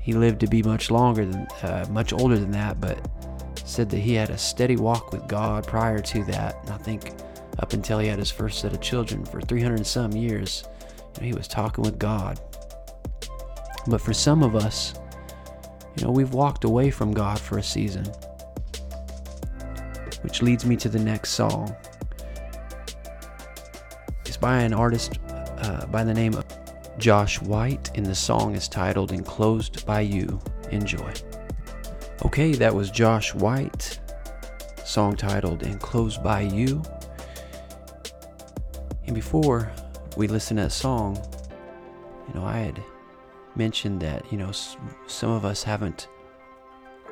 He 0.00 0.14
lived 0.14 0.40
to 0.40 0.46
be 0.46 0.62
much 0.62 0.90
longer 0.90 1.26
than, 1.26 1.46
uh, 1.62 1.86
much 1.90 2.12
older 2.12 2.38
than 2.38 2.50
that, 2.52 2.80
but 2.80 2.98
said 3.64 3.90
that 3.90 3.98
he 3.98 4.14
had 4.14 4.30
a 4.30 4.38
steady 4.38 4.76
walk 4.76 5.12
with 5.12 5.28
God 5.28 5.66
prior 5.66 6.00
to 6.00 6.24
that. 6.24 6.56
And 6.62 6.70
I 6.70 6.78
think 6.78 7.12
up 7.60 7.72
until 7.72 7.98
he 7.98 8.08
had 8.08 8.18
his 8.18 8.30
first 8.30 8.60
set 8.60 8.72
of 8.72 8.80
children 8.80 9.24
for 9.24 9.40
300 9.40 9.76
and 9.76 9.86
some 9.86 10.12
years. 10.12 10.64
You 11.14 11.20
know, 11.20 11.26
he 11.26 11.32
was 11.34 11.46
talking 11.46 11.84
with 11.84 11.98
God. 11.98 12.40
But 13.86 14.00
for 14.00 14.12
some 14.12 14.42
of 14.42 14.56
us, 14.56 14.94
you 15.96 16.04
know, 16.04 16.10
we've 16.10 16.32
walked 16.32 16.64
away 16.64 16.90
from 16.90 17.12
God 17.12 17.38
for 17.38 17.58
a 17.58 17.62
season. 17.62 18.04
Which 20.22 20.42
leads 20.42 20.64
me 20.64 20.76
to 20.76 20.88
the 20.88 20.98
next 20.98 21.30
song. 21.30 21.74
It's 24.24 24.36
by 24.36 24.60
an 24.60 24.72
artist 24.72 25.18
uh, 25.28 25.86
by 25.86 26.04
the 26.04 26.14
name 26.14 26.34
of 26.34 26.44
Josh 26.98 27.40
White, 27.40 27.90
and 27.94 28.04
the 28.04 28.14
song 28.14 28.54
is 28.54 28.68
titled 28.68 29.12
Enclosed 29.12 29.84
by 29.86 30.00
You. 30.00 30.40
Enjoy. 30.70 31.12
Okay, 32.24 32.52
that 32.52 32.74
was 32.74 32.90
Josh 32.90 33.34
White, 33.34 33.98
song 34.84 35.16
titled 35.16 35.62
Enclosed 35.62 36.22
by 36.22 36.42
You. 36.42 36.82
And 39.10 39.14
before 39.16 39.68
we 40.16 40.28
listen 40.28 40.56
to 40.56 40.62
that 40.62 40.70
song, 40.70 41.20
you 42.28 42.34
know, 42.34 42.46
I 42.46 42.58
had 42.58 42.80
mentioned 43.56 44.00
that, 44.02 44.30
you 44.30 44.38
know, 44.38 44.52
some 45.08 45.30
of 45.32 45.44
us 45.44 45.64
haven't, 45.64 46.06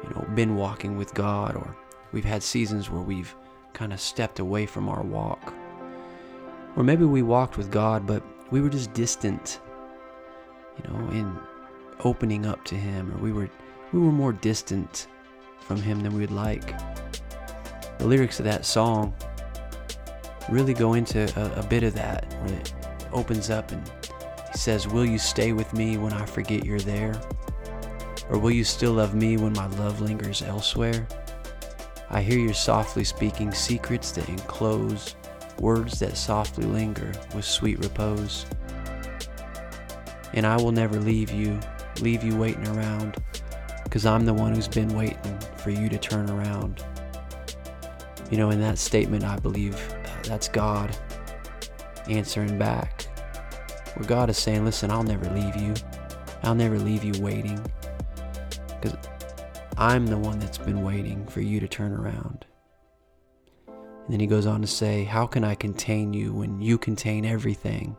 you 0.05 0.11
know, 0.11 0.25
been 0.37 0.55
walking 0.55 0.97
with 0.97 1.13
God 1.13 1.57
or 1.57 1.77
we've 2.13 2.25
had 2.25 2.41
seasons 2.41 2.89
where 2.89 3.03
we've 3.03 3.35
kind 3.73 3.93
of 3.93 4.01
stepped 4.01 4.39
away 4.39 4.65
from 4.65 4.89
our 4.89 5.03
walk. 5.03 5.53
Or 6.77 6.85
maybe 6.85 7.05
we 7.05 7.23
walked 7.23 7.59
with 7.59 7.69
God, 7.69 8.07
but 8.07 8.23
we 8.53 8.61
were 8.61 8.71
just 8.71 8.93
distant, 8.93 9.61
you 10.77 10.89
know, 10.89 11.11
in 11.11 11.37
opening 12.05 12.47
up 12.47 12.65
to 12.67 12.77
Him, 12.77 13.13
or 13.13 13.19
we 13.19 13.33
were 13.33 13.51
we 13.93 13.99
were 13.99 14.13
more 14.13 14.33
distant 14.33 15.09
from 15.59 15.83
Him 15.83 16.05
than 16.05 16.17
we'd 16.17 16.31
like. 16.31 16.79
The 17.99 18.07
lyrics 18.07 18.39
of 18.39 18.45
that 18.45 18.65
song 18.65 19.13
really 20.49 20.75
go 20.75 20.95
into 20.95 21.31
a, 21.41 21.61
a 21.61 21.63
bit 21.65 21.83
of 21.83 21.95
that 21.95 22.33
when 22.43 22.55
it 22.55 22.73
opens 23.13 23.51
up 23.51 23.71
and 23.73 23.91
he 24.53 24.59
says, 24.59 24.89
Will 24.89 25.05
you 25.05 25.19
stay 25.19 25.53
with 25.53 25.73
me 25.75 25.97
when 25.97 26.13
I 26.13 26.25
forget 26.25 26.65
you're 26.65 26.81
there? 26.81 27.21
Or 28.31 28.39
will 28.39 28.51
you 28.51 28.65
still 28.65 28.93
love 28.93 29.15
me 29.15 29.37
when 29.37 29.53
my 29.55 29.67
love 29.79 30.01
lingers 30.01 30.43
elsewhere? 30.43 31.07
I 32.11 32.23
hear 32.23 32.39
you 32.39 32.53
softly 32.55 33.05
speaking 33.05 33.53
secrets 33.53 34.13
that 34.13 34.29
enclose, 34.29 35.15
words 35.61 35.99
that 36.01 36.17
softly 36.17 36.65
linger 36.65 37.13
with 37.35 37.45
sweet 37.45 37.79
repose. 37.81 38.47
And 40.33 40.47
I 40.47 40.57
will 40.57 40.73
never 40.73 40.99
leave 41.01 41.31
you, 41.31 41.59
leave 42.01 42.23
you 42.23 42.37
waiting 42.37 42.67
around, 42.69 43.17
because 43.85 44.07
I'm 44.07 44.25
the 44.25 44.35
one 44.35 44.55
who's 44.55 44.69
been 44.69 44.95
waiting 44.95 45.39
for 45.57 45.71
you 45.71 45.89
to 45.89 45.99
turn 45.99 46.31
around. 46.31 46.85
You 48.31 48.37
know, 48.37 48.51
in 48.51 48.61
that 48.61 48.79
statement, 48.79 49.25
I 49.25 49.39
believe 49.39 49.75
that's 50.29 50.49
God 50.49 50.97
answering 52.09 52.59
back. 52.59 53.03
Where 53.95 54.07
God 54.07 54.31
is 54.31 54.39
saying, 54.39 54.65
Listen, 54.65 54.91
I'll 54.91 55.03
never 55.03 55.29
leave 55.31 55.57
you. 55.57 55.75
I'll 56.43 56.55
never 56.55 56.79
leave 56.79 57.05
you 57.05 57.21
waiting. 57.23 57.61
Because 58.69 58.97
I'm 59.77 60.07
the 60.07 60.19
one 60.19 60.39
that's 60.39 60.59
been 60.59 60.83
waiting 60.83 61.27
for 61.27 61.41
you 61.41 61.61
to 61.61 61.69
turn 61.69 61.93
around. 61.93 62.47
And 63.67 64.15
then 64.15 64.21
he 64.21 64.27
goes 64.27 64.47
on 64.47 64.61
to 64.61 64.67
say, 64.67 65.05
How 65.05 65.27
can 65.27 65.45
I 65.45 65.55
contain 65.55 66.13
you 66.13 66.33
when 66.33 66.61
you 66.61 66.79
contain 66.79 67.25
everything? 67.25 67.97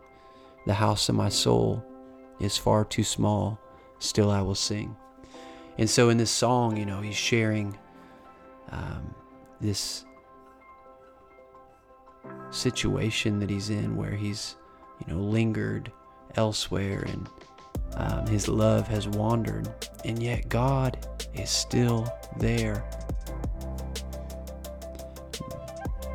The 0.65 0.73
house 0.73 1.09
of 1.09 1.15
my 1.15 1.29
soul 1.29 1.83
is 2.39 2.57
far 2.57 2.85
too 2.85 3.03
small, 3.03 3.59
still 3.99 4.31
I 4.31 4.41
will 4.41 4.55
sing. 4.55 4.95
And 5.77 5.89
so 5.89 6.09
in 6.09 6.17
this 6.17 6.31
song, 6.31 6.77
you 6.77 6.85
know, 6.85 7.01
he's 7.01 7.15
sharing 7.15 7.77
um, 8.71 9.15
this 9.61 10.05
situation 12.51 13.39
that 13.39 13.49
he's 13.49 13.69
in 13.69 13.95
where 13.95 14.11
he's, 14.11 14.55
you 15.05 15.13
know, 15.13 15.21
lingered 15.21 15.91
elsewhere 16.35 17.05
and 17.07 17.29
um, 17.95 18.27
his 18.27 18.47
love 18.47 18.87
has 18.87 19.07
wandered, 19.07 19.67
and 20.05 20.21
yet 20.21 20.47
God 20.49 21.07
is 21.33 21.49
still 21.49 22.07
there. 22.37 22.83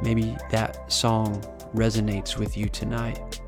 Maybe 0.03 0.37
that 0.51 0.91
song 0.93 1.43
resonates 1.75 2.39
with 2.39 2.57
you 2.57 2.69
tonight. 2.69 3.41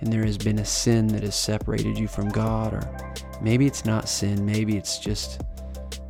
And 0.00 0.12
there 0.12 0.24
has 0.24 0.38
been 0.38 0.58
a 0.58 0.64
sin 0.64 1.06
that 1.08 1.22
has 1.22 1.34
separated 1.34 1.98
you 1.98 2.06
from 2.06 2.28
God, 2.28 2.74
or 2.74 3.16
maybe 3.40 3.66
it's 3.66 3.84
not 3.84 4.08
sin, 4.08 4.44
maybe 4.44 4.76
it's 4.76 4.98
just 4.98 5.42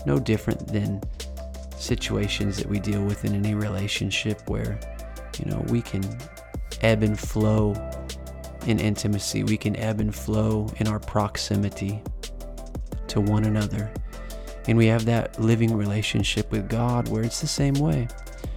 no 0.04 0.18
different 0.18 0.66
than 0.68 1.00
situations 1.76 2.56
that 2.56 2.66
we 2.66 2.78
deal 2.78 3.04
with 3.04 3.24
in 3.24 3.34
any 3.34 3.54
relationship 3.54 4.48
where, 4.48 4.78
you 5.38 5.50
know, 5.50 5.64
we 5.68 5.82
can 5.82 6.02
ebb 6.82 7.02
and 7.02 7.18
flow 7.18 7.74
in 8.66 8.80
intimacy, 8.80 9.44
we 9.44 9.56
can 9.56 9.76
ebb 9.76 10.00
and 10.00 10.14
flow 10.14 10.68
in 10.76 10.88
our 10.88 10.98
proximity 10.98 12.02
to 13.08 13.20
one 13.20 13.44
another. 13.44 13.92
And 14.68 14.76
we 14.76 14.86
have 14.86 15.04
that 15.04 15.40
living 15.40 15.76
relationship 15.76 16.50
with 16.50 16.68
God 16.68 17.08
where 17.08 17.22
it's 17.22 17.40
the 17.40 17.46
same 17.46 17.74
way. 17.74 18.08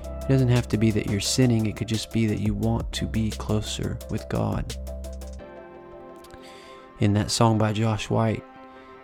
It 0.05 0.27
doesn't 0.27 0.49
have 0.49 0.67
to 0.69 0.77
be 0.77 0.91
that 0.91 1.07
you're 1.07 1.19
sinning, 1.19 1.65
it 1.65 1.75
could 1.75 1.87
just 1.87 2.11
be 2.11 2.25
that 2.25 2.39
you 2.39 2.53
want 2.53 2.91
to 2.93 3.05
be 3.05 3.29
closer 3.31 3.97
with 4.09 4.27
God. 4.29 4.75
In 6.99 7.13
that 7.13 7.31
song 7.31 7.57
by 7.57 7.73
Josh 7.73 8.09
White, 8.09 8.43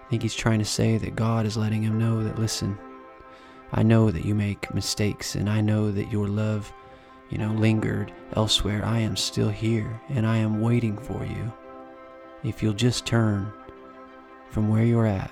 I 0.06 0.10
think 0.10 0.22
he's 0.22 0.36
trying 0.36 0.60
to 0.60 0.66
say 0.66 0.98
that 0.98 1.16
God 1.16 1.46
is 1.46 1.58
letting 1.58 1.82
him 1.82 1.98
know 1.98 2.24
that, 2.24 2.38
listen, 2.38 2.78
I 3.78 3.84
know 3.84 4.10
that 4.10 4.24
you 4.24 4.34
make 4.34 4.74
mistakes 4.74 5.36
and 5.36 5.50
I 5.50 5.60
know 5.60 5.92
that 5.92 6.10
your 6.10 6.30
love, 6.30 6.72
you 7.30 7.38
know, 7.38 7.52
lingered 7.52 8.14
elsewhere. 8.38 8.86
I 8.86 9.00
am 9.00 9.18
still 9.18 9.50
here 9.50 10.00
and 10.08 10.26
I 10.26 10.38
am 10.38 10.62
waiting 10.62 10.98
for 10.98 11.26
you. 11.26 11.52
If 12.46 12.64
you'll 12.64 12.74
just 12.74 13.06
turn 13.06 13.52
from 14.50 14.70
where 14.70 14.86
you're 14.86 15.06
at 15.06 15.30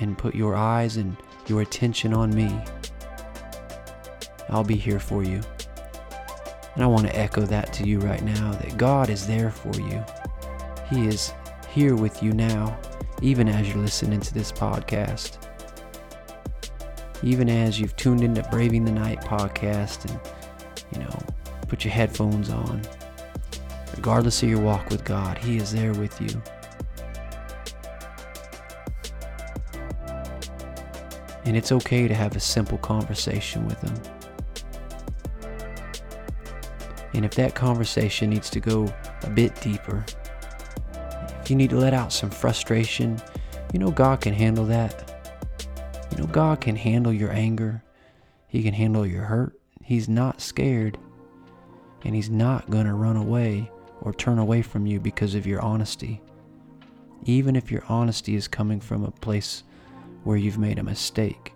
and 0.00 0.18
put 0.18 0.34
your 0.34 0.56
eyes 0.56 0.98
and 0.98 1.16
your 1.46 1.62
attention 1.62 2.12
on 2.12 2.34
me, 2.34 2.54
I'll 4.50 4.62
be 4.62 4.76
here 4.76 5.00
for 5.00 5.22
you. 5.22 5.40
And 6.74 6.84
I 6.84 6.86
want 6.86 7.06
to 7.06 7.18
echo 7.18 7.40
that 7.46 7.72
to 7.72 7.88
you 7.88 7.98
right 8.00 8.22
now 8.22 8.52
that 8.52 8.76
God 8.76 9.08
is 9.08 9.26
there 9.26 9.50
for 9.50 9.74
you. 9.80 10.04
He 10.90 11.06
is 11.06 11.32
here 11.70 11.96
with 11.96 12.22
you 12.22 12.34
now 12.34 12.78
even 13.22 13.48
as 13.48 13.68
you're 13.68 13.78
listening 13.78 14.20
to 14.20 14.34
this 14.34 14.52
podcast. 14.52 15.38
Even 17.22 17.48
as 17.48 17.80
you've 17.80 17.96
tuned 17.96 18.22
into 18.22 18.42
Braving 18.50 18.84
the 18.84 18.92
Night 18.92 19.20
podcast 19.20 20.08
and, 20.08 20.20
you 20.92 21.00
know, 21.00 21.18
put 21.66 21.84
your 21.84 21.92
headphones 21.92 22.50
on. 22.50 22.82
Regardless 23.96 24.42
of 24.42 24.48
your 24.48 24.60
walk 24.60 24.88
with 24.90 25.04
God, 25.04 25.36
He 25.38 25.56
is 25.56 25.72
there 25.72 25.92
with 25.92 26.20
you. 26.20 26.42
And 31.44 31.56
it's 31.56 31.72
okay 31.72 32.06
to 32.06 32.14
have 32.14 32.36
a 32.36 32.40
simple 32.40 32.78
conversation 32.78 33.66
with 33.66 33.80
Him. 33.80 33.94
And 37.14 37.24
if 37.24 37.32
that 37.34 37.54
conversation 37.54 38.30
needs 38.30 38.48
to 38.50 38.60
go 38.60 38.92
a 39.22 39.30
bit 39.30 39.60
deeper, 39.60 40.04
if 41.42 41.50
you 41.50 41.56
need 41.56 41.70
to 41.70 41.76
let 41.76 41.94
out 41.94 42.12
some 42.12 42.30
frustration, 42.30 43.20
you 43.72 43.78
know 43.78 43.90
God 43.90 44.20
can 44.20 44.34
handle 44.34 44.64
that. 44.66 45.07
Know 46.18 46.26
God 46.26 46.60
can 46.60 46.74
handle 46.74 47.12
your 47.12 47.30
anger. 47.30 47.84
He 48.48 48.64
can 48.64 48.74
handle 48.74 49.06
your 49.06 49.22
hurt. 49.22 49.56
He's 49.84 50.08
not 50.08 50.40
scared. 50.40 50.98
And 52.04 52.12
He's 52.12 52.28
not 52.28 52.68
going 52.70 52.86
to 52.86 52.94
run 52.94 53.16
away 53.16 53.70
or 54.00 54.12
turn 54.12 54.40
away 54.40 54.62
from 54.62 54.84
you 54.84 54.98
because 54.98 55.36
of 55.36 55.46
your 55.46 55.60
honesty. 55.60 56.20
Even 57.24 57.54
if 57.54 57.70
your 57.70 57.84
honesty 57.88 58.34
is 58.34 58.48
coming 58.48 58.80
from 58.80 59.04
a 59.04 59.12
place 59.12 59.62
where 60.24 60.36
you've 60.36 60.58
made 60.58 60.80
a 60.80 60.82
mistake, 60.82 61.52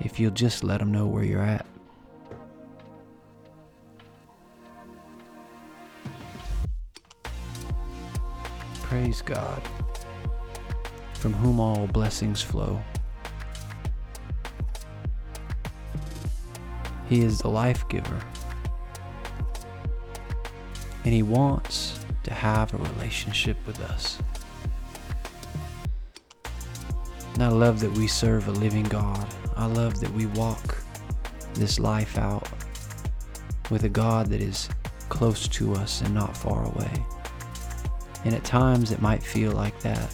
if 0.00 0.18
you'll 0.18 0.30
just 0.30 0.64
let 0.64 0.80
Him 0.80 0.90
know 0.90 1.06
where 1.06 1.24
you're 1.24 1.42
at. 1.42 1.66
Praise 8.80 9.20
God, 9.20 9.62
from 11.12 11.34
whom 11.34 11.60
all 11.60 11.86
blessings 11.88 12.40
flow. 12.40 12.80
He 17.08 17.20
is 17.20 17.38
the 17.38 17.48
life 17.48 17.88
giver, 17.88 18.20
and 21.04 21.14
He 21.14 21.22
wants 21.22 21.98
to 22.24 22.34
have 22.34 22.74
a 22.74 22.78
relationship 22.78 23.56
with 23.66 23.80
us. 23.80 24.18
And 27.34 27.44
I 27.44 27.48
love 27.48 27.80
that 27.80 27.92
we 27.92 28.06
serve 28.06 28.48
a 28.48 28.52
living 28.52 28.84
God. 28.84 29.26
I 29.56 29.66
love 29.66 30.00
that 30.00 30.10
we 30.12 30.26
walk 30.26 30.78
this 31.54 31.78
life 31.78 32.18
out 32.18 32.48
with 33.70 33.84
a 33.84 33.88
God 33.88 34.28
that 34.28 34.40
is 34.40 34.68
close 35.08 35.46
to 35.48 35.74
us 35.74 36.00
and 36.00 36.14
not 36.14 36.36
far 36.36 36.64
away. 36.64 36.92
And 38.24 38.34
at 38.34 38.42
times 38.42 38.90
it 38.90 39.00
might 39.00 39.22
feel 39.22 39.52
like 39.52 39.78
that. 39.80 40.12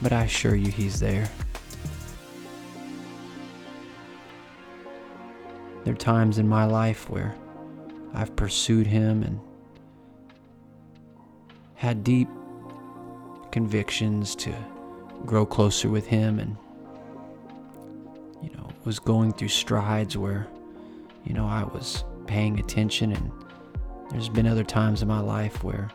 But 0.00 0.12
I 0.12 0.24
assure 0.24 0.54
you, 0.54 0.70
He's 0.70 1.00
there. 1.00 1.28
There 5.86 5.94
are 5.94 5.96
times 5.96 6.38
in 6.38 6.48
my 6.48 6.64
life 6.64 7.08
where 7.08 7.36
I've 8.12 8.34
pursued 8.34 8.88
Him 8.88 9.22
and 9.22 9.38
had 11.76 12.02
deep 12.02 12.26
convictions 13.52 14.34
to 14.34 14.52
grow 15.24 15.46
closer 15.46 15.88
with 15.88 16.04
Him 16.04 16.40
and, 16.40 16.56
you 18.42 18.50
know, 18.56 18.68
was 18.84 18.98
going 18.98 19.32
through 19.32 19.50
strides 19.50 20.16
where, 20.16 20.48
you 21.24 21.34
know, 21.34 21.46
I 21.46 21.62
was 21.62 22.02
paying 22.26 22.58
attention 22.58 23.12
and 23.12 23.30
there's 24.10 24.28
been 24.28 24.48
other 24.48 24.64
times 24.64 25.02
in 25.02 25.08
my 25.08 25.20
life 25.20 25.62
where 25.62 25.88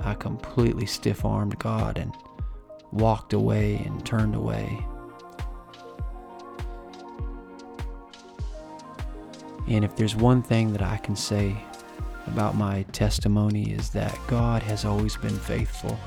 I 0.00 0.14
completely 0.14 0.86
stiff 0.86 1.24
armed 1.24 1.56
God 1.60 1.98
and 1.98 2.12
walked 2.90 3.32
away 3.32 3.76
and 3.86 4.04
turned 4.04 4.34
away. 4.34 4.84
And 9.70 9.84
if 9.84 9.94
there's 9.96 10.16
one 10.16 10.42
thing 10.42 10.72
that 10.72 10.82
I 10.82 10.96
can 10.98 11.14
say 11.14 11.56
about 12.26 12.56
my 12.56 12.82
testimony 12.92 13.70
is 13.70 13.90
that 13.90 14.18
God 14.26 14.62
has 14.64 14.84
always 14.84 15.16
been 15.16 15.38
faithful. 15.38 15.98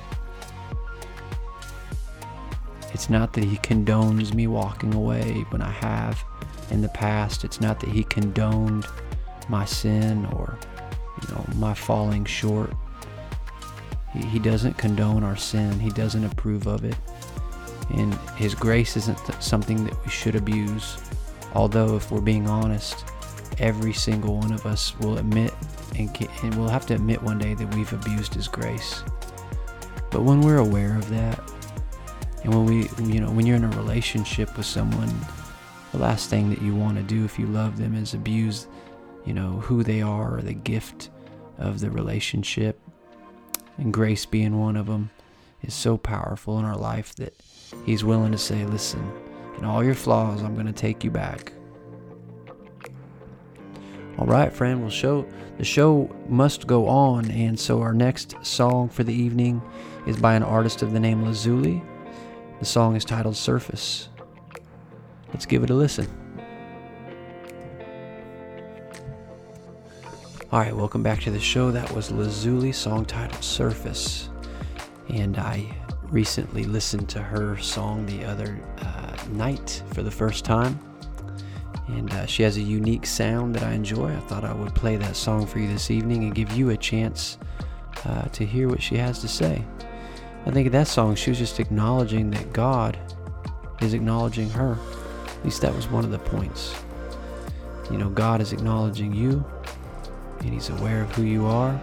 It's 2.94 3.10
not 3.10 3.34
that 3.34 3.44
He 3.44 3.56
condones 3.58 4.34
me 4.34 4.48
walking 4.48 4.94
away 4.94 5.46
when 5.50 5.62
I 5.62 5.72
have 5.72 6.22
in 6.70 6.82
the 6.82 6.90
past. 6.90 7.44
It's 7.44 7.62
not 7.62 7.80
that 7.80 7.90
He 7.90 8.04
condoned 8.04 8.86
my 9.50 9.66
sin 9.66 10.26
or 10.34 10.58
you 11.22 11.34
know 11.34 11.46
my 11.56 11.74
falling 11.74 12.26
short 12.26 12.74
he, 14.14 14.24
he 14.26 14.40
doesn't 14.40 14.78
condone 14.78 15.24
our 15.24 15.36
sin 15.36 15.80
he 15.80 15.90
doesn't 15.90 16.24
approve 16.24 16.68
of 16.68 16.84
it 16.84 16.96
and 17.96 18.14
his 18.38 18.56
grace 18.56 18.96
isn't 18.96 19.18
th- 19.26 19.42
something 19.42 19.84
that 19.84 20.06
we 20.06 20.10
should 20.10 20.36
abuse 20.36 20.98
although 21.54 21.96
if 21.96 22.12
we're 22.12 22.22
being 22.22 22.48
honest 22.48 23.06
every 23.60 23.94
single 23.94 24.38
one 24.38 24.52
of 24.52 24.66
us 24.66 24.98
will 25.00 25.18
admit 25.18 25.54
and, 25.98 26.10
and 26.44 26.56
we'll 26.56 26.70
have 26.70 26.86
to 26.86 26.96
admit 26.96 27.22
one 27.22 27.38
day 27.38 27.54
that 27.54 27.74
we've 27.76 27.94
abused 27.94 28.34
his 28.34 28.48
grace 28.48 29.04
but 30.12 30.24
when 30.24 30.42
we're 30.42 30.58
aware 30.58 30.98
of 30.98 31.10
that 31.10 31.40
and 32.44 32.54
when 32.54 32.66
we 32.66 32.90
you 33.14 33.20
know 33.20 33.32
when 33.32 33.46
you're 33.46 33.58
in 33.58 33.64
a 33.64 33.78
relationship 33.78 34.56
with 34.58 34.66
someone 34.66 35.14
the 35.92 35.98
last 36.00 36.30
thing 36.30 36.50
that 36.50 36.62
you 36.62 36.76
want 36.76 36.98
to 36.98 37.04
do 37.04 37.24
if 37.24 37.38
you 37.38 37.46
love 37.46 37.78
them 37.78 37.96
is 37.96 38.14
abuse 38.14 38.68
you 39.26 39.34
know, 39.34 39.60
who 39.60 39.84
they 39.84 40.02
are 40.02 40.38
or 40.38 40.42
the 40.42 40.54
gift 40.54 41.10
of 41.58 41.80
the 41.80 41.90
relationship. 41.90 42.80
And 43.78 43.94
grace 43.94 44.26
being 44.26 44.60
one 44.60 44.76
of 44.76 44.88
them 44.88 45.10
is 45.62 45.74
so 45.74 45.98
powerful 45.98 46.60
in 46.60 46.66
our 46.66 46.76
life 46.76 47.16
that 47.16 47.34
He's 47.86 48.04
willing 48.04 48.32
to 48.34 48.38
say, 48.38 48.66
listen, 48.66 49.12
in 49.58 49.66
all 49.66 49.84
your 49.84 49.96
flaws, 49.96 50.44
I'm 50.44 50.54
going 50.54 50.68
to 50.68 50.74
take 50.74 51.04
you 51.04 51.10
back. 51.10 51.54
All 54.18 54.28
right, 54.28 54.54
friend. 54.54 54.82
Well, 54.82 54.92
show 54.92 55.26
the 55.58 55.66
show 55.66 56.14
must 56.30 56.68
go 56.68 56.88
on, 56.88 57.32
and 57.32 57.60
so 57.60 57.82
our 57.82 57.94
next 57.94 58.36
song 58.44 58.90
for 58.90 59.04
the 59.04 59.14
evening 59.14 59.62
is 60.06 60.18
by 60.18 60.36
an 60.36 60.44
artist 60.44 60.84
of 60.84 60.94
the 60.94 61.00
name 61.00 61.24
Lazuli. 61.24 61.82
The 62.60 62.66
song 62.66 62.96
is 62.96 63.04
titled 63.04 63.36
"Surface." 63.36 64.10
Let's 65.30 65.48
give 65.48 65.64
it 65.64 65.72
a 65.72 65.74
listen. 65.74 66.08
Alright, 70.54 70.76
welcome 70.76 71.02
back 71.02 71.20
to 71.22 71.32
the 71.32 71.40
show. 71.40 71.72
That 71.72 71.92
was 71.92 72.12
Lazuli, 72.12 72.72
song 72.72 73.06
titled 73.06 73.44
Surface. 73.44 74.30
And 75.10 75.40
I 75.40 75.76
recently 76.10 76.66
listened 76.66 77.10
to 77.10 77.20
her 77.24 77.58
song 77.58 78.06
the 78.06 78.24
other 78.24 78.64
uh, 78.78 79.16
night 79.32 79.82
for 79.94 80.04
the 80.04 80.12
first 80.12 80.46
time. 80.46 80.80
And 81.88 82.12
uh, 82.12 82.26
she 82.26 82.44
has 82.44 82.58
a 82.58 82.62
unique 82.62 83.06
sound 83.06 83.56
that 83.56 83.64
I 83.64 83.74
enjoy. 83.74 84.14
I 84.16 84.20
thought 84.22 84.44
I 84.44 84.54
would 84.54 84.74
play 84.74 84.96
that 84.98 85.16
song 85.16 85.46
for 85.46 85.60
you 85.60 85.68
this 85.68 85.92
evening 85.92 86.24
and 86.24 86.34
give 86.34 86.52
you 86.54 86.70
a 86.70 86.78
chance 86.78 87.38
uh, 88.06 88.24
to 88.24 88.46
hear 88.46 88.70
what 88.70 88.82
she 88.82 88.96
has 88.98 89.20
to 89.20 89.28
say. 89.28 89.64
I 90.46 90.52
think 90.52 90.68
of 90.68 90.74
that 90.74 90.88
song, 90.88 91.16
she 91.16 91.32
was 91.32 91.40
just 91.40 91.60
acknowledging 91.60 92.32
that 92.32 92.52
God 92.52 92.98
is 93.82 93.94
acknowledging 93.94 94.50
her. 94.50 94.78
At 95.26 95.46
least 95.46 95.62
that 95.62 95.74
was 95.74 95.88
one 95.88 96.04
of 96.04 96.12
the 96.12 96.20
points. 96.20 96.76
You 97.92 97.98
know, 97.98 98.10
God 98.10 98.42
is 98.42 98.54
acknowledging 98.54 99.14
you, 99.14 99.46
and 100.40 100.54
He's 100.54 100.70
aware 100.70 101.04
of 101.04 101.14
who 101.16 101.24
you 101.24 101.46
are, 101.46 101.80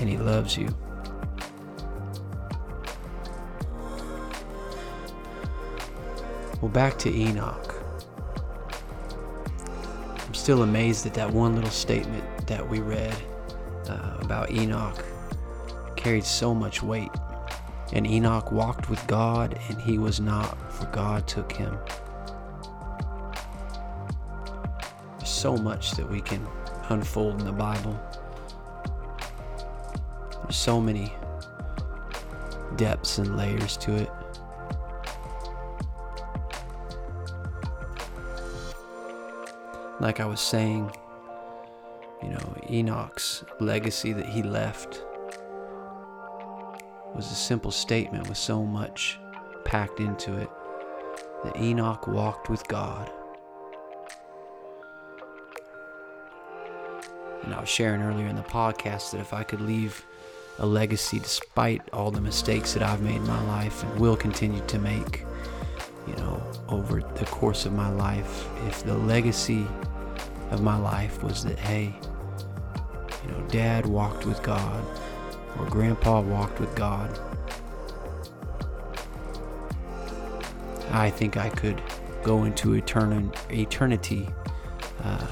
and 0.00 0.08
He 0.08 0.16
loves 0.16 0.56
you. 0.56 0.68
Well, 6.60 6.70
back 6.70 6.98
to 7.00 7.10
Enoch. 7.14 7.77
Still 10.48 10.62
amazed 10.62 11.04
at 11.04 11.12
that 11.12 11.30
one 11.30 11.54
little 11.56 11.68
statement 11.68 12.24
that 12.46 12.66
we 12.66 12.80
read 12.80 13.14
uh, 13.86 14.16
about 14.22 14.50
Enoch 14.50 15.04
carried 15.94 16.24
so 16.24 16.54
much 16.54 16.82
weight. 16.82 17.10
And 17.92 18.06
Enoch 18.06 18.50
walked 18.50 18.88
with 18.88 19.06
God, 19.06 19.60
and 19.68 19.78
he 19.78 19.98
was 19.98 20.20
not, 20.20 20.56
for 20.72 20.86
God 20.86 21.28
took 21.28 21.52
him. 21.52 21.76
There's 25.18 25.28
so 25.28 25.54
much 25.54 25.90
that 25.98 26.10
we 26.10 26.22
can 26.22 26.46
unfold 26.88 27.40
in 27.40 27.44
the 27.44 27.52
Bible. 27.52 28.00
There's 30.44 30.56
so 30.56 30.80
many 30.80 31.12
depths 32.76 33.18
and 33.18 33.36
layers 33.36 33.76
to 33.76 33.96
it. 33.96 34.10
Like 40.08 40.20
I 40.20 40.24
was 40.24 40.40
saying, 40.40 40.90
you 42.22 42.30
know, 42.30 42.62
Enoch's 42.70 43.44
legacy 43.60 44.14
that 44.14 44.24
he 44.24 44.42
left 44.42 45.04
was 47.14 47.30
a 47.30 47.34
simple 47.34 47.70
statement 47.70 48.26
with 48.26 48.38
so 48.38 48.64
much 48.64 49.18
packed 49.66 50.00
into 50.00 50.34
it 50.38 50.48
that 51.44 51.58
Enoch 51.58 52.06
walked 52.06 52.48
with 52.48 52.66
God. 52.68 53.12
And 57.42 57.52
I 57.52 57.60
was 57.60 57.68
sharing 57.68 58.00
earlier 58.00 58.28
in 58.28 58.36
the 58.36 58.42
podcast 58.44 59.10
that 59.10 59.20
if 59.20 59.34
I 59.34 59.42
could 59.42 59.60
leave 59.60 60.06
a 60.58 60.64
legacy 60.64 61.18
despite 61.18 61.82
all 61.92 62.10
the 62.10 62.22
mistakes 62.22 62.72
that 62.72 62.82
I've 62.82 63.02
made 63.02 63.16
in 63.16 63.26
my 63.26 63.42
life 63.48 63.84
and 63.84 64.00
will 64.00 64.16
continue 64.16 64.64
to 64.68 64.78
make, 64.78 65.26
you 66.06 66.16
know, 66.16 66.42
over 66.70 67.02
the 67.02 67.26
course 67.26 67.66
of 67.66 67.74
my 67.74 67.90
life, 67.90 68.48
if 68.68 68.82
the 68.84 68.94
legacy 68.94 69.66
of 70.50 70.62
my 70.62 70.76
life 70.76 71.22
was 71.22 71.44
that, 71.44 71.58
hey, 71.58 71.94
you 73.24 73.32
know, 73.32 73.40
dad 73.48 73.86
walked 73.86 74.26
with 74.26 74.42
God 74.42 74.84
or 75.58 75.66
grandpa 75.66 76.20
walked 76.20 76.60
with 76.60 76.74
God, 76.74 77.18
I 80.90 81.10
think 81.10 81.36
I 81.36 81.50
could 81.50 81.82
go 82.22 82.44
into 82.44 82.70
etern- 82.70 83.34
eternity 83.52 84.28
uh, 85.04 85.26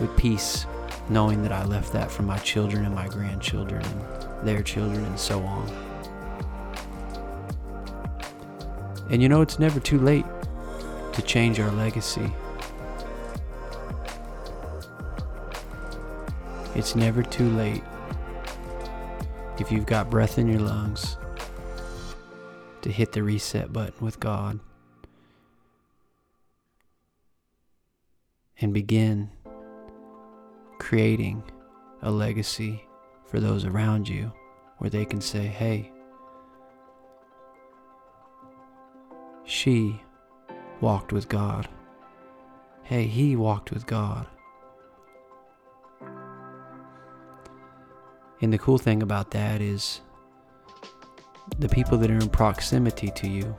with 0.00 0.14
peace, 0.16 0.66
knowing 1.08 1.42
that 1.42 1.52
I 1.52 1.64
left 1.64 1.92
that 1.92 2.10
for 2.10 2.22
my 2.22 2.38
children 2.38 2.84
and 2.84 2.94
my 2.94 3.08
grandchildren 3.08 3.84
and 3.84 4.46
their 4.48 4.62
children 4.62 5.04
and 5.04 5.18
so 5.18 5.40
on. 5.40 5.70
And 9.10 9.22
you 9.22 9.28
know, 9.28 9.42
it's 9.42 9.58
never 9.58 9.80
too 9.80 9.98
late 9.98 10.26
to 11.12 11.22
change 11.22 11.60
our 11.60 11.70
legacy. 11.72 12.32
It's 16.74 16.96
never 16.96 17.22
too 17.22 17.48
late 17.50 17.84
if 19.58 19.70
you've 19.70 19.86
got 19.86 20.10
breath 20.10 20.38
in 20.38 20.48
your 20.48 20.60
lungs 20.60 21.16
to 22.82 22.90
hit 22.90 23.12
the 23.12 23.22
reset 23.22 23.72
button 23.72 24.04
with 24.04 24.18
God 24.18 24.58
and 28.60 28.74
begin 28.74 29.30
creating 30.78 31.42
a 32.02 32.10
legacy 32.10 32.84
for 33.26 33.38
those 33.38 33.64
around 33.64 34.08
you 34.08 34.32
where 34.78 34.90
they 34.90 35.04
can 35.04 35.20
say, 35.20 35.46
hey, 35.46 35.90
she 39.44 40.00
walked 40.80 41.12
with 41.12 41.28
God. 41.28 41.68
Hey, 42.82 43.06
he 43.06 43.36
walked 43.36 43.70
with 43.70 43.86
God. 43.86 44.26
And 48.44 48.52
the 48.52 48.58
cool 48.58 48.76
thing 48.76 49.02
about 49.02 49.30
that 49.30 49.62
is 49.62 50.02
the 51.60 51.68
people 51.68 51.96
that 51.96 52.10
are 52.10 52.18
in 52.18 52.28
proximity 52.28 53.10
to 53.12 53.26
you 53.26 53.56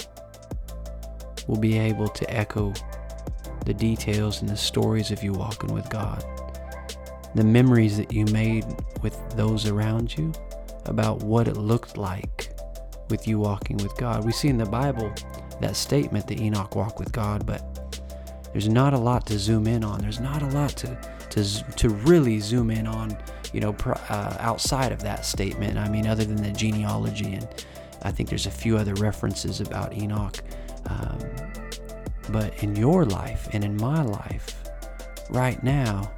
will 1.48 1.58
be 1.58 1.80
able 1.80 2.08
to 2.08 2.32
echo 2.32 2.72
the 3.66 3.74
details 3.74 4.42
and 4.42 4.50
the 4.50 4.56
stories 4.56 5.10
of 5.10 5.24
you 5.24 5.34
walking 5.34 5.74
with 5.74 5.90
God. 5.90 6.24
The 7.34 7.44
memories 7.44 7.98
that 7.98 8.14
you 8.14 8.26
made 8.26 8.64
with 9.02 9.20
those 9.32 9.66
around 9.66 10.16
you 10.16 10.32
about 10.86 11.24
what 11.24 11.48
it 11.48 11.58
looked 11.58 11.98
like 11.98 12.56
with 13.10 13.28
you 13.28 13.40
walking 13.40 13.78
with 13.78 13.98
God. 13.98 14.24
We 14.24 14.34
see 14.34 14.50
in 14.50 14.58
the 14.60 14.68
Bible 14.68 15.12
that 15.62 15.76
statement 15.76 16.28
that 16.28 16.40
Enoch 16.40 16.76
walked 16.76 17.00
with 17.00 17.12
God, 17.12 17.48
but 17.48 18.06
there's 18.52 18.70
not 18.70 18.94
a 18.94 19.00
lot 19.00 19.26
to 19.28 19.40
zoom 19.40 19.66
in 19.66 19.84
on. 19.84 20.02
There's 20.02 20.20
not 20.20 20.44
a 20.44 20.48
lot 20.50 20.78
to 20.78 20.96
to 21.32 21.72
to 21.74 21.90
really 21.90 22.40
zoom 22.40 22.70
in 22.70 22.86
on, 22.86 23.18
you 23.56 23.62
know, 23.62 23.74
uh, 24.10 24.36
outside 24.42 24.92
of 24.92 25.02
that 25.02 25.26
statement. 25.26 25.78
I 25.78 25.88
mean, 25.88 26.06
other 26.06 26.26
than 26.26 26.36
the 26.36 26.52
genealogy 26.52 27.36
and 27.36 27.48
I 28.02 28.12
think 28.12 28.28
there's 28.28 28.48
a 28.48 28.52
few 28.52 28.78
other 28.78 28.94
references 28.96 29.62
about 29.62 29.94
Enoch. 29.94 30.38
Um, 30.88 31.20
but 32.30 32.62
in 32.62 32.76
your 32.76 33.06
life 33.06 33.48
and 33.54 33.64
in 33.64 33.78
my 33.78 34.04
life, 34.04 34.62
right 35.30 35.64
now, 35.64 36.12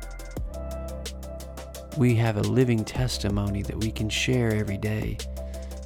we 1.96 2.16
have 2.16 2.38
a 2.38 2.42
living 2.42 2.84
testimony 2.84 3.62
that 3.62 3.78
we 3.78 3.92
can 3.92 4.10
share 4.10 4.56
every 4.56 4.78
day 4.78 5.18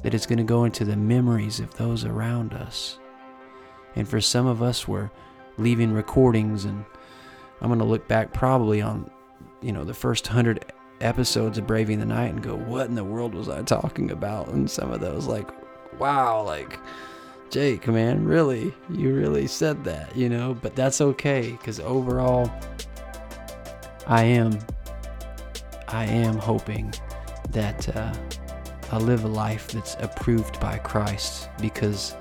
that 0.02 0.14
is 0.14 0.24
going 0.24 0.38
to 0.38 0.44
go 0.44 0.64
into 0.64 0.86
the 0.86 0.96
memories 0.96 1.60
of 1.60 1.74
those 1.74 2.06
around 2.06 2.54
us. 2.54 2.98
And 3.94 4.08
for 4.08 4.22
some 4.22 4.46
of 4.46 4.62
us, 4.62 4.88
we're 4.88 5.10
leaving 5.58 5.92
recordings, 5.92 6.64
and 6.64 6.82
I'm 7.60 7.68
going 7.68 7.78
to 7.78 7.84
look 7.84 8.08
back 8.08 8.32
probably 8.32 8.80
on, 8.80 9.10
you 9.60 9.72
know, 9.72 9.84
the 9.84 9.92
first 9.92 10.26
hundred 10.26 10.71
episodes 11.04 11.58
of 11.58 11.66
Braving 11.66 11.98
the 11.98 12.06
Night 12.06 12.32
and 12.32 12.42
go, 12.42 12.54
what 12.54 12.86
in 12.86 12.94
the 12.94 13.04
world 13.04 13.34
was 13.34 13.48
I 13.48 13.62
talking 13.62 14.10
about? 14.10 14.48
And 14.48 14.70
some 14.70 14.90
of 14.92 15.00
those, 15.00 15.26
like, 15.26 15.48
wow, 15.98 16.42
like, 16.42 16.78
Jake, 17.50 17.86
man, 17.86 18.24
really? 18.24 18.74
You 18.88 19.14
really 19.14 19.46
said 19.46 19.84
that, 19.84 20.16
you 20.16 20.28
know? 20.28 20.54
But 20.60 20.74
that's 20.74 21.00
okay, 21.00 21.52
because 21.52 21.80
overall, 21.80 22.50
I 24.06 24.24
am, 24.24 24.58
I 25.88 26.06
am 26.06 26.36
hoping 26.38 26.94
that 27.50 27.94
uh, 27.94 28.14
I 28.90 28.98
live 28.98 29.24
a 29.24 29.28
life 29.28 29.68
that's 29.68 29.96
approved 30.00 30.58
by 30.60 30.78
Christ 30.78 31.50
because 31.60 32.16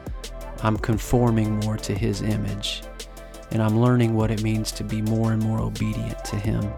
I'm 0.63 0.78
conforming 0.78 1.60
more 1.62 1.78
to 1.78 1.94
His 1.94 2.22
image. 2.22 2.84
And 3.52 3.62
I'm 3.62 3.80
learning 3.80 4.13
what 4.13 4.32
it 4.32 4.44
means 4.44 4.72
to 4.74 4.84
be 4.84 5.02
more 5.02 5.34
and 5.34 5.41
more 5.44 5.60
obedient 5.60 6.24
to 6.26 6.36
Him. 6.38 6.72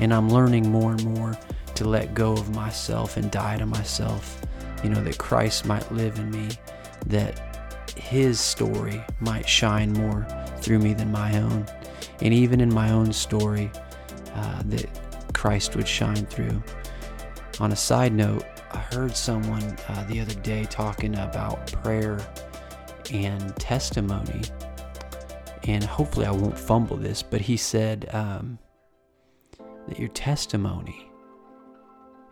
And 0.00 0.14
I'm 0.14 0.28
learning 0.28 0.70
more 0.70 0.92
and 0.92 1.04
more 1.04 1.38
to 1.74 1.84
let 1.84 2.14
go 2.14 2.32
of 2.32 2.54
myself 2.54 3.16
and 3.16 3.30
die 3.30 3.58
to 3.58 3.66
myself 3.66 4.40
you 4.82 4.90
know, 4.90 5.02
that 5.02 5.18
Christ 5.18 5.66
might 5.66 5.90
live 5.92 6.18
in 6.18 6.30
me, 6.30 6.48
that 7.06 7.94
his 7.96 8.40
story 8.40 9.02
might 9.20 9.48
shine 9.48 9.92
more 9.92 10.26
through 10.58 10.78
me 10.78 10.94
than 10.94 11.10
my 11.10 11.38
own. 11.38 11.66
And 12.20 12.32
even 12.32 12.60
in 12.60 12.72
my 12.72 12.90
own 12.90 13.12
story, 13.12 13.70
uh, 14.34 14.62
that 14.66 14.88
Christ 15.34 15.76
would 15.76 15.88
shine 15.88 16.26
through. 16.26 16.62
On 17.60 17.72
a 17.72 17.76
side 17.76 18.12
note, 18.12 18.44
I 18.72 18.78
heard 18.78 19.16
someone 19.16 19.62
uh, 19.88 20.04
the 20.08 20.20
other 20.20 20.34
day 20.34 20.64
talking 20.64 21.14
about 21.18 21.72
prayer 21.72 22.20
and 23.12 23.56
testimony. 23.56 24.42
And 25.64 25.82
hopefully, 25.82 26.26
I 26.26 26.30
won't 26.30 26.58
fumble 26.58 26.96
this, 26.96 27.22
but 27.22 27.40
he 27.40 27.56
said 27.56 28.08
um, 28.12 28.58
that 29.88 29.98
your 29.98 30.08
testimony 30.08 31.10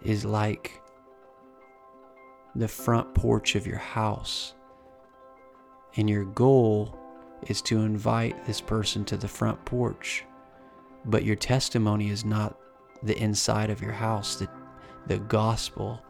is 0.02 0.24
like 0.24 0.80
the 2.54 2.68
front 2.68 3.14
porch 3.14 3.54
of 3.54 3.66
your 3.66 3.78
house. 3.78 4.54
And 5.96 6.08
your 6.08 6.24
goal 6.24 6.98
is 7.48 7.62
to 7.62 7.80
invite 7.80 8.44
this 8.46 8.60
person 8.60 9.04
to 9.06 9.16
the 9.16 9.28
front 9.28 9.62
porch. 9.64 10.24
But 11.04 11.24
your 11.24 11.36
testimony 11.36 12.10
is 12.10 12.24
not 12.24 12.58
the 13.02 13.16
inside 13.18 13.70
of 13.70 13.80
your 13.80 13.92
house. 13.92 14.36
The, 14.36 14.48
the 15.06 15.18
gospel 15.18 16.02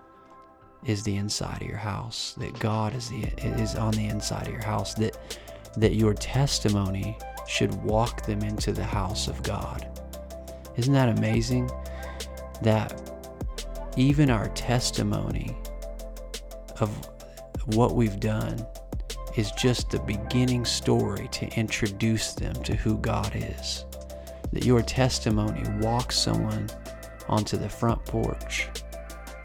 is 0.84 1.02
the 1.02 1.16
inside 1.16 1.62
of 1.62 1.68
your 1.68 1.76
house. 1.76 2.34
That 2.38 2.58
God 2.58 2.94
is 2.94 3.08
the 3.08 3.24
is 3.38 3.74
on 3.74 3.92
the 3.92 4.06
inside 4.06 4.46
of 4.46 4.52
your 4.52 4.62
house. 4.62 4.94
That 4.94 5.38
that 5.76 5.94
your 5.94 6.14
testimony 6.14 7.18
should 7.46 7.74
walk 7.82 8.24
them 8.24 8.42
into 8.42 8.72
the 8.72 8.84
house 8.84 9.28
of 9.28 9.42
God. 9.42 10.00
Isn't 10.76 10.92
that 10.94 11.08
amazing? 11.08 11.70
That 12.62 13.00
even 13.96 14.30
our 14.30 14.48
testimony 14.50 15.56
of 16.80 16.90
what 17.74 17.94
we've 17.94 18.20
done 18.20 18.64
is 19.36 19.50
just 19.52 19.90
the 19.90 19.98
beginning 20.00 20.64
story 20.64 21.28
to 21.28 21.46
introduce 21.58 22.34
them 22.34 22.54
to 22.62 22.74
who 22.74 22.98
God 22.98 23.32
is. 23.34 23.84
That 24.52 24.64
your 24.64 24.82
testimony 24.82 25.62
walks 25.80 26.18
someone 26.18 26.68
onto 27.28 27.56
the 27.56 27.68
front 27.68 28.04
porch 28.04 28.68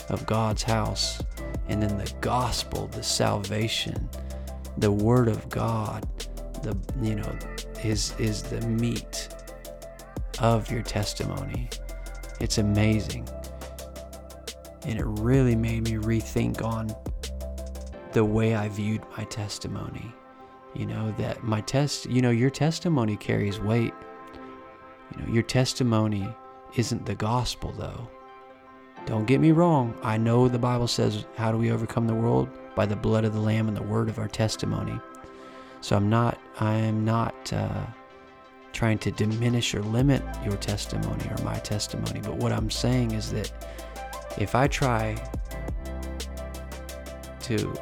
of 0.09 0.25
God's 0.25 0.63
house, 0.63 1.21
and 1.67 1.81
then 1.81 1.97
the 1.97 2.11
gospel, 2.21 2.87
the 2.87 3.03
salvation, 3.03 4.09
the 4.77 4.91
word 4.91 5.27
of 5.27 5.49
God, 5.49 6.07
the 6.63 6.77
you 7.01 7.15
know, 7.15 7.37
is 7.83 8.13
is 8.19 8.43
the 8.43 8.61
meat 8.61 9.29
of 10.41 10.69
your 10.71 10.81
testimony. 10.81 11.69
It's 12.39 12.57
amazing. 12.57 13.29
And 14.83 14.99
it 14.99 15.05
really 15.05 15.55
made 15.55 15.83
me 15.83 15.91
rethink 15.93 16.63
on 16.63 16.93
the 18.13 18.25
way 18.25 18.55
I 18.55 18.67
viewed 18.67 19.03
my 19.15 19.23
testimony. 19.25 20.11
You 20.73 20.87
know, 20.87 21.13
that 21.19 21.43
my 21.43 21.61
test, 21.61 22.09
you 22.09 22.21
know, 22.21 22.31
your 22.31 22.49
testimony 22.49 23.15
carries 23.15 23.59
weight. 23.59 23.93
You 25.11 25.23
know, 25.23 25.33
your 25.33 25.43
testimony 25.43 26.27
isn't 26.75 27.05
the 27.05 27.15
gospel, 27.15 27.71
though. 27.73 28.09
Don't 29.05 29.25
get 29.25 29.41
me 29.41 29.51
wrong. 29.51 29.93
I 30.01 30.17
know 30.17 30.47
the 30.47 30.57
Bible 30.57 30.87
says, 30.87 31.25
How 31.35 31.51
do 31.51 31.57
we 31.57 31.71
overcome 31.71 32.07
the 32.07 32.15
world? 32.15 32.49
By 32.75 32.85
the 32.85 32.95
blood 32.95 33.25
of 33.25 33.33
the 33.33 33.39
Lamb 33.39 33.67
and 33.67 33.77
the 33.77 33.83
word 33.83 34.09
of 34.09 34.17
our 34.17 34.27
testimony. 34.27 34.99
So 35.81 35.95
I'm 35.95 36.09
not, 36.09 36.39
I 36.59 36.75
am 36.75 37.03
not 37.03 37.53
uh, 37.53 37.85
trying 38.73 38.97
to 38.99 39.11
diminish 39.11 39.75
or 39.75 39.81
limit 39.81 40.23
your 40.45 40.57
testimony 40.57 41.25
or 41.29 41.43
my 41.43 41.57
testimony. 41.59 42.21
But 42.21 42.37
what 42.37 42.51
I'm 42.51 42.69
saying 42.69 43.11
is 43.11 43.31
that 43.31 43.51
if 44.37 44.55
I 44.55 44.67
try 44.67 45.15
to 47.41 47.73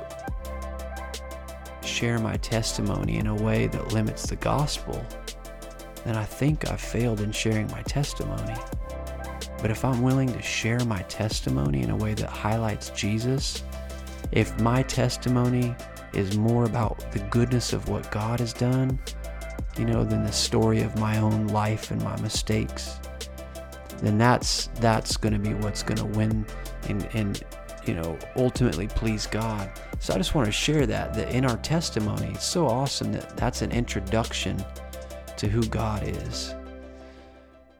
share 1.83 2.19
my 2.19 2.37
testimony 2.37 3.17
in 3.17 3.27
a 3.27 3.35
way 3.35 3.67
that 3.67 3.93
limits 3.93 4.27
the 4.27 4.35
gospel, 4.37 5.03
then 6.05 6.15
I 6.15 6.25
think 6.25 6.69
I've 6.69 6.81
failed 6.81 7.21
in 7.21 7.31
sharing 7.31 7.67
my 7.71 7.81
testimony. 7.83 8.55
But 9.61 9.71
if 9.71 9.83
I'm 9.83 10.01
willing 10.01 10.31
to 10.31 10.41
share 10.41 10.79
my 10.85 11.01
testimony 11.03 11.81
in 11.81 11.89
a 11.89 11.95
way 11.95 12.13
that 12.13 12.29
highlights 12.29 12.89
Jesus, 12.91 13.63
if 14.31 14.57
my 14.61 14.83
testimony 14.83 15.75
is 16.13 16.37
more 16.37 16.63
about 16.63 17.11
the 17.11 17.19
goodness 17.19 17.73
of 17.73 17.89
what 17.89 18.09
God 18.11 18.39
has 18.39 18.53
done, 18.53 18.97
you 19.79 19.85
know, 19.85 20.03
than 20.03 20.23
the 20.23 20.31
story 20.31 20.81
of 20.81 20.99
my 20.99 21.17
own 21.19 21.47
life 21.47 21.89
and 21.91 22.03
my 22.03 22.19
mistakes, 22.19 22.99
then 24.01 24.17
that's 24.17 24.67
that's 24.75 25.15
going 25.15 25.33
to 25.33 25.39
be 25.39 25.53
what's 25.55 25.83
going 25.83 25.97
to 25.97 26.17
win 26.17 26.45
and 26.89 27.07
and 27.13 27.43
you 27.85 27.93
know 27.93 28.17
ultimately 28.35 28.87
please 28.87 29.25
God. 29.25 29.71
So 29.99 30.13
I 30.13 30.17
just 30.17 30.35
want 30.35 30.47
to 30.47 30.51
share 30.51 30.85
that 30.85 31.13
that 31.13 31.31
in 31.31 31.45
our 31.45 31.57
testimony, 31.57 32.27
it's 32.33 32.45
so 32.45 32.67
awesome 32.67 33.13
that 33.13 33.37
that's 33.37 33.61
an 33.61 33.71
introduction 33.71 34.63
to 35.37 35.47
who 35.47 35.63
God 35.67 36.05
is. 36.05 36.53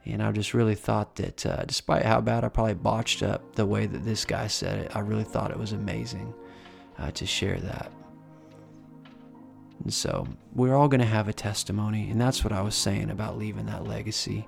And 0.06 0.22
I 0.22 0.32
just 0.32 0.54
really 0.54 0.74
thought 0.74 1.14
that, 1.16 1.44
uh, 1.44 1.64
despite 1.66 2.04
how 2.04 2.20
bad 2.20 2.42
I 2.42 2.48
probably 2.48 2.74
botched 2.74 3.22
up 3.22 3.54
the 3.54 3.66
way 3.66 3.86
that 3.86 4.04
this 4.04 4.24
guy 4.24 4.46
said 4.46 4.78
it, 4.78 4.96
I 4.96 5.00
really 5.00 5.24
thought 5.24 5.50
it 5.50 5.58
was 5.58 5.72
amazing 5.72 6.32
uh, 6.98 7.10
to 7.12 7.26
share 7.26 7.60
that. 7.60 7.92
And 9.82 9.92
so 9.92 10.26
we're 10.54 10.74
all 10.74 10.88
going 10.88 11.00
to 11.00 11.06
have 11.06 11.28
a 11.28 11.32
testimony, 11.32 12.10
and 12.10 12.20
that's 12.20 12.44
what 12.44 12.52
I 12.52 12.62
was 12.62 12.74
saying 12.74 13.10
about 13.10 13.38
leaving 13.38 13.66
that 13.66 13.86
legacy. 13.86 14.46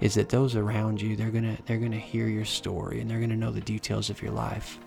Is 0.00 0.14
that 0.14 0.28
those 0.28 0.56
around 0.56 1.00
you 1.00 1.16
they're 1.16 1.30
gonna 1.30 1.56
they're 1.64 1.78
gonna 1.78 1.96
hear 1.96 2.28
your 2.28 2.44
story 2.44 3.00
and 3.00 3.10
they're 3.10 3.18
gonna 3.18 3.34
know 3.34 3.50
the 3.50 3.62
details 3.62 4.10
of 4.10 4.20
your 4.20 4.30
life. 4.30 4.78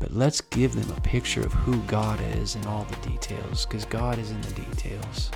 But 0.00 0.12
let's 0.12 0.40
give 0.40 0.74
them 0.74 0.90
a 0.96 1.00
picture 1.02 1.42
of 1.46 1.52
who 1.52 1.80
God 1.82 2.20
is 2.36 2.56
and 2.56 2.66
all 2.66 2.84
the 2.84 3.08
details, 3.08 3.64
because 3.64 3.84
God 3.84 4.18
is 4.18 4.32
in 4.32 4.40
the 4.40 4.50
details. 4.50 5.30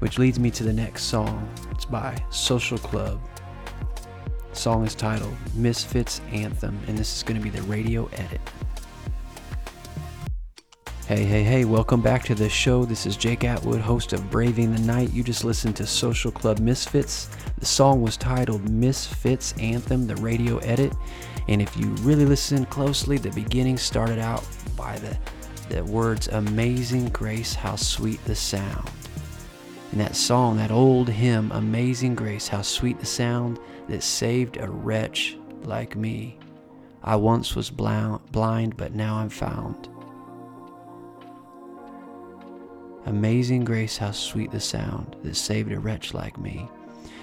Which 0.00 0.18
leads 0.18 0.38
me 0.38 0.50
to 0.50 0.62
the 0.62 0.74
next 0.74 1.04
song. 1.04 1.48
It's 1.70 1.86
by 1.86 2.22
Social 2.28 2.76
Club. 2.76 3.18
The 4.50 4.56
song 4.56 4.84
is 4.84 4.94
titled 4.94 5.34
Misfits 5.54 6.20
Anthem, 6.32 6.78
and 6.86 6.98
this 6.98 7.16
is 7.16 7.22
going 7.22 7.40
to 7.40 7.42
be 7.42 7.48
the 7.48 7.62
radio 7.62 8.04
edit. 8.12 8.40
Hey, 11.08 11.22
hey, 11.22 11.44
hey, 11.44 11.64
welcome 11.64 12.02
back 12.02 12.24
to 12.24 12.34
the 12.34 12.48
show. 12.48 12.84
This 12.84 13.06
is 13.06 13.16
Jake 13.16 13.44
Atwood, 13.44 13.80
host 13.80 14.12
of 14.12 14.28
Braving 14.28 14.74
the 14.74 14.82
Night. 14.82 15.12
You 15.12 15.22
just 15.22 15.44
listened 15.44 15.76
to 15.76 15.86
Social 15.86 16.32
Club 16.32 16.58
Misfits. 16.58 17.28
The 17.60 17.64
song 17.64 18.02
was 18.02 18.16
titled 18.16 18.68
Misfits 18.68 19.54
Anthem, 19.60 20.08
the 20.08 20.16
radio 20.16 20.58
edit. 20.58 20.92
And 21.46 21.62
if 21.62 21.76
you 21.76 21.90
really 22.00 22.24
listen 22.24 22.66
closely, 22.66 23.18
the 23.18 23.30
beginning 23.30 23.76
started 23.76 24.18
out 24.18 24.44
by 24.76 24.98
the, 24.98 25.16
the 25.68 25.84
words 25.84 26.26
Amazing 26.26 27.10
Grace, 27.10 27.54
how 27.54 27.76
sweet 27.76 28.24
the 28.24 28.34
sound. 28.34 28.90
And 29.92 30.00
that 30.00 30.16
song, 30.16 30.56
that 30.56 30.72
old 30.72 31.08
hymn, 31.08 31.52
Amazing 31.52 32.16
Grace, 32.16 32.48
how 32.48 32.62
sweet 32.62 32.98
the 32.98 33.06
sound 33.06 33.60
that 33.88 34.02
saved 34.02 34.56
a 34.56 34.68
wretch 34.68 35.36
like 35.62 35.94
me. 35.94 36.36
I 37.04 37.14
once 37.14 37.54
was 37.54 37.70
blind, 37.70 38.76
but 38.76 38.92
now 38.92 39.18
I'm 39.18 39.28
found. 39.28 39.88
Amazing 43.06 43.64
grace, 43.64 43.96
how 43.96 44.10
sweet 44.10 44.50
the 44.50 44.60
sound 44.60 45.14
that 45.22 45.36
saved 45.36 45.70
a 45.70 45.78
wretch 45.78 46.12
like 46.12 46.36
me. 46.38 46.68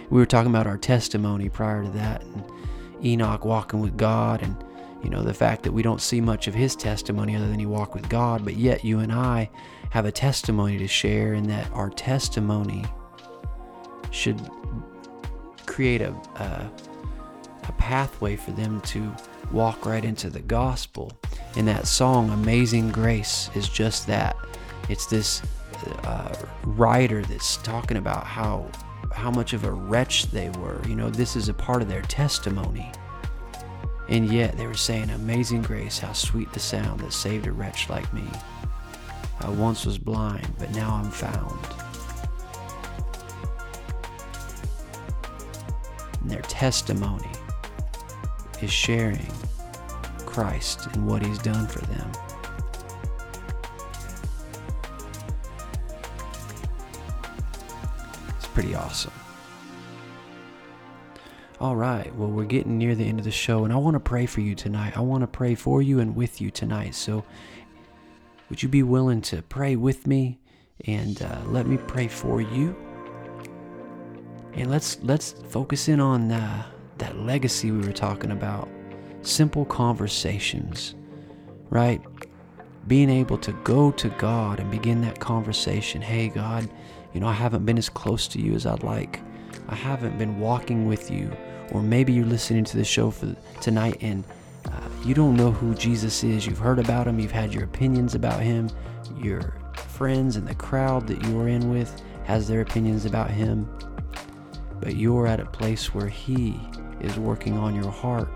We 0.10 0.20
were 0.20 0.26
talking 0.26 0.50
about 0.50 0.66
our 0.66 0.78
testimony 0.78 1.50
prior 1.50 1.84
to 1.84 1.90
that, 1.90 2.24
and 2.24 2.44
Enoch 3.04 3.44
walking 3.44 3.82
with 3.82 3.98
God, 3.98 4.42
and 4.42 4.56
you 5.04 5.10
know 5.10 5.24
the 5.24 5.34
fact 5.34 5.64
that 5.64 5.74
we 5.74 5.82
don't 5.82 6.02
see 6.02 6.22
much 6.22 6.48
of 6.48 6.54
his 6.54 6.76
testimony 6.78 7.36
other 7.36 7.50
than 7.50 7.60
he 7.60 7.66
walked 7.66 7.96
with 7.96 8.08
God, 8.08 8.46
but 8.46 8.56
yet 8.56 8.86
you 8.86 9.00
and 9.00 9.12
I 9.12 9.50
have 9.90 10.06
a 10.06 10.12
testimony 10.12 10.78
to 10.78 10.88
share, 10.88 11.34
and 11.34 11.50
that 11.50 11.70
our 11.74 11.90
testimony 11.90 12.86
should 14.10 14.40
create 15.66 16.02
a, 16.02 16.12
a, 16.36 16.72
a 17.68 17.72
pathway 17.74 18.38
for 18.38 18.52
them 18.52 18.80
to 18.82 19.14
walk 19.52 19.86
right 19.86 20.06
into 20.06 20.30
the 20.30 20.40
gospel. 20.40 21.12
And 21.58 21.68
that 21.68 21.88
song, 21.88 22.30
Amazing 22.30 22.92
Grace, 22.92 23.50
is 23.54 23.68
just 23.68 24.08
that. 24.08 24.38
It's 24.90 25.06
this 25.08 25.42
uh, 26.04 26.36
writer 26.64 27.22
that's 27.24 27.58
talking 27.58 27.98
about 27.98 28.26
how 28.26 28.70
how 29.14 29.30
much 29.30 29.54
of 29.54 29.64
a 29.64 29.72
wretch 29.72 30.26
they 30.32 30.50
were. 30.52 30.82
You 30.88 30.96
know, 30.96 31.10
this 31.10 31.36
is 31.36 31.48
a 31.48 31.54
part 31.54 31.82
of 31.82 31.88
their 31.88 32.02
testimony. 32.02 32.92
And 34.10 34.32
yet 34.32 34.58
they 34.58 34.68
were 34.68 34.74
saying, 34.74 35.10
Amazing 35.12 35.62
grace, 35.62 36.00
how 36.00 36.14
sweet 36.14 36.52
the 36.52 36.60
sound 36.60 37.00
that 37.02 37.14
saved 37.14 37.48
a 37.48 37.52
wretch 37.52 37.90
like 37.90 38.12
me. 38.14 38.24
I 39.40 39.50
once 39.50 39.86
was 39.86 39.98
blind, 39.98 40.48
but 40.58 40.72
now 40.72 40.96
I'm 40.96 41.12
found. 41.12 41.60
And 46.22 46.32
their 46.32 46.42
testimony 46.44 47.32
is 48.62 48.72
sharing 48.72 49.32
Christ 50.26 50.88
and 50.94 51.08
what 51.08 51.26
He's 51.26 51.40
done 51.40 51.68
for 51.68 51.82
them. 51.86 52.12
Pretty 58.54 58.76
awesome. 58.76 59.14
All 61.60 61.76
right, 61.76 62.14
well, 62.16 62.30
we're 62.30 62.44
getting 62.46 62.78
near 62.78 62.94
the 62.94 63.06
end 63.06 63.20
of 63.20 63.26
the 63.26 63.32
show, 63.32 63.64
and 63.64 63.72
I 63.72 63.78
want 63.78 63.96
to 63.96 64.00
pray 64.00 64.26
for 64.26 64.42
you 64.42 64.54
tonight. 64.54 64.98
I 64.98 65.02
want 65.02 65.22
to 65.22 65.28
pray 65.28 65.56
for 65.56 65.82
you 65.82 66.00
and 66.00 66.16
with 66.16 66.42
you 66.42 66.52
tonight. 66.52 66.94
So, 66.94 67.24
would 68.50 68.62
you 68.62 68.70
be 68.70 68.84
willing 68.84 69.22
to 69.24 69.42
pray 69.44 69.76
with 69.76 70.06
me 70.06 70.40
and 70.86 71.22
uh, 71.22 71.40
let 71.46 71.66
me 71.66 71.78
pray 71.78 72.08
for 72.08 72.42
you? 72.42 72.76
And 74.54 74.70
let's 74.70 75.00
let's 75.04 75.32
focus 75.32 75.88
in 75.88 76.00
on 76.00 76.32
uh, 76.32 76.66
that 76.98 77.18
legacy 77.20 77.72
we 77.72 77.86
were 77.86 77.94
talking 77.94 78.32
about. 78.32 78.68
Simple 79.22 79.64
conversations, 79.66 80.96
right? 81.70 82.02
Being 82.88 83.10
able 83.10 83.38
to 83.38 83.54
go 83.64 83.90
to 83.92 84.10
God 84.10 84.60
and 84.60 84.70
begin 84.70 85.02
that 85.02 85.20
conversation. 85.20 86.02
Hey, 86.02 86.28
God, 86.28 86.70
you 87.14 87.20
know, 87.20 87.28
I 87.28 87.34
haven't 87.34 87.66
been 87.66 87.78
as 87.78 87.90
close 87.90 88.28
to 88.30 88.42
you 88.42 88.54
as 88.54 88.66
I'd 88.66 88.84
like. 88.84 89.20
I 89.70 89.76
haven't 89.76 90.18
been 90.18 90.40
walking 90.40 90.88
with 90.88 91.12
you. 91.12 91.32
Or 91.72 91.82
maybe 91.82 92.14
you're 92.14 92.26
listening 92.26 92.64
to 92.66 92.78
the 92.78 92.84
show 92.84 93.12
for 93.12 93.36
tonight 93.62 93.98
and 94.02 94.24
uh, 94.66 94.90
you 95.06 95.14
don't 95.14 95.36
know 95.36 95.52
who 95.52 95.74
Jesus 95.76 96.24
is. 96.24 96.46
You've 96.46 96.58
heard 96.58 96.80
about 96.80 97.08
him, 97.08 97.20
you've 97.20 97.32
had 97.32 97.54
your 97.54 97.64
opinions 97.64 98.16
about 98.16 98.40
him. 98.40 98.70
Your 99.18 99.56
friends 99.76 100.36
and 100.36 100.48
the 100.48 100.56
crowd 100.56 101.08
that 101.08 101.24
you're 101.26 101.48
in 101.48 101.70
with 101.72 102.02
has 102.26 102.48
their 102.48 102.62
opinions 102.62 103.06
about 103.06 103.30
him. 103.30 103.70
But 104.80 104.96
you're 104.96 105.28
at 105.28 105.40
a 105.40 105.46
place 105.46 105.94
where 105.94 106.08
he 106.08 106.60
is 107.00 107.18
working 107.18 107.58
on 107.58 107.76
your 107.76 107.92
heart 107.92 108.30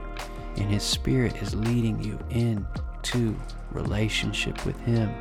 and 0.57 0.69
his 0.69 0.83
spirit 0.83 1.41
is 1.41 1.53
leading 1.55 2.01
you 2.03 2.17
into 2.29 3.35
relationship 3.71 4.65
with 4.65 4.79
him. 4.81 5.13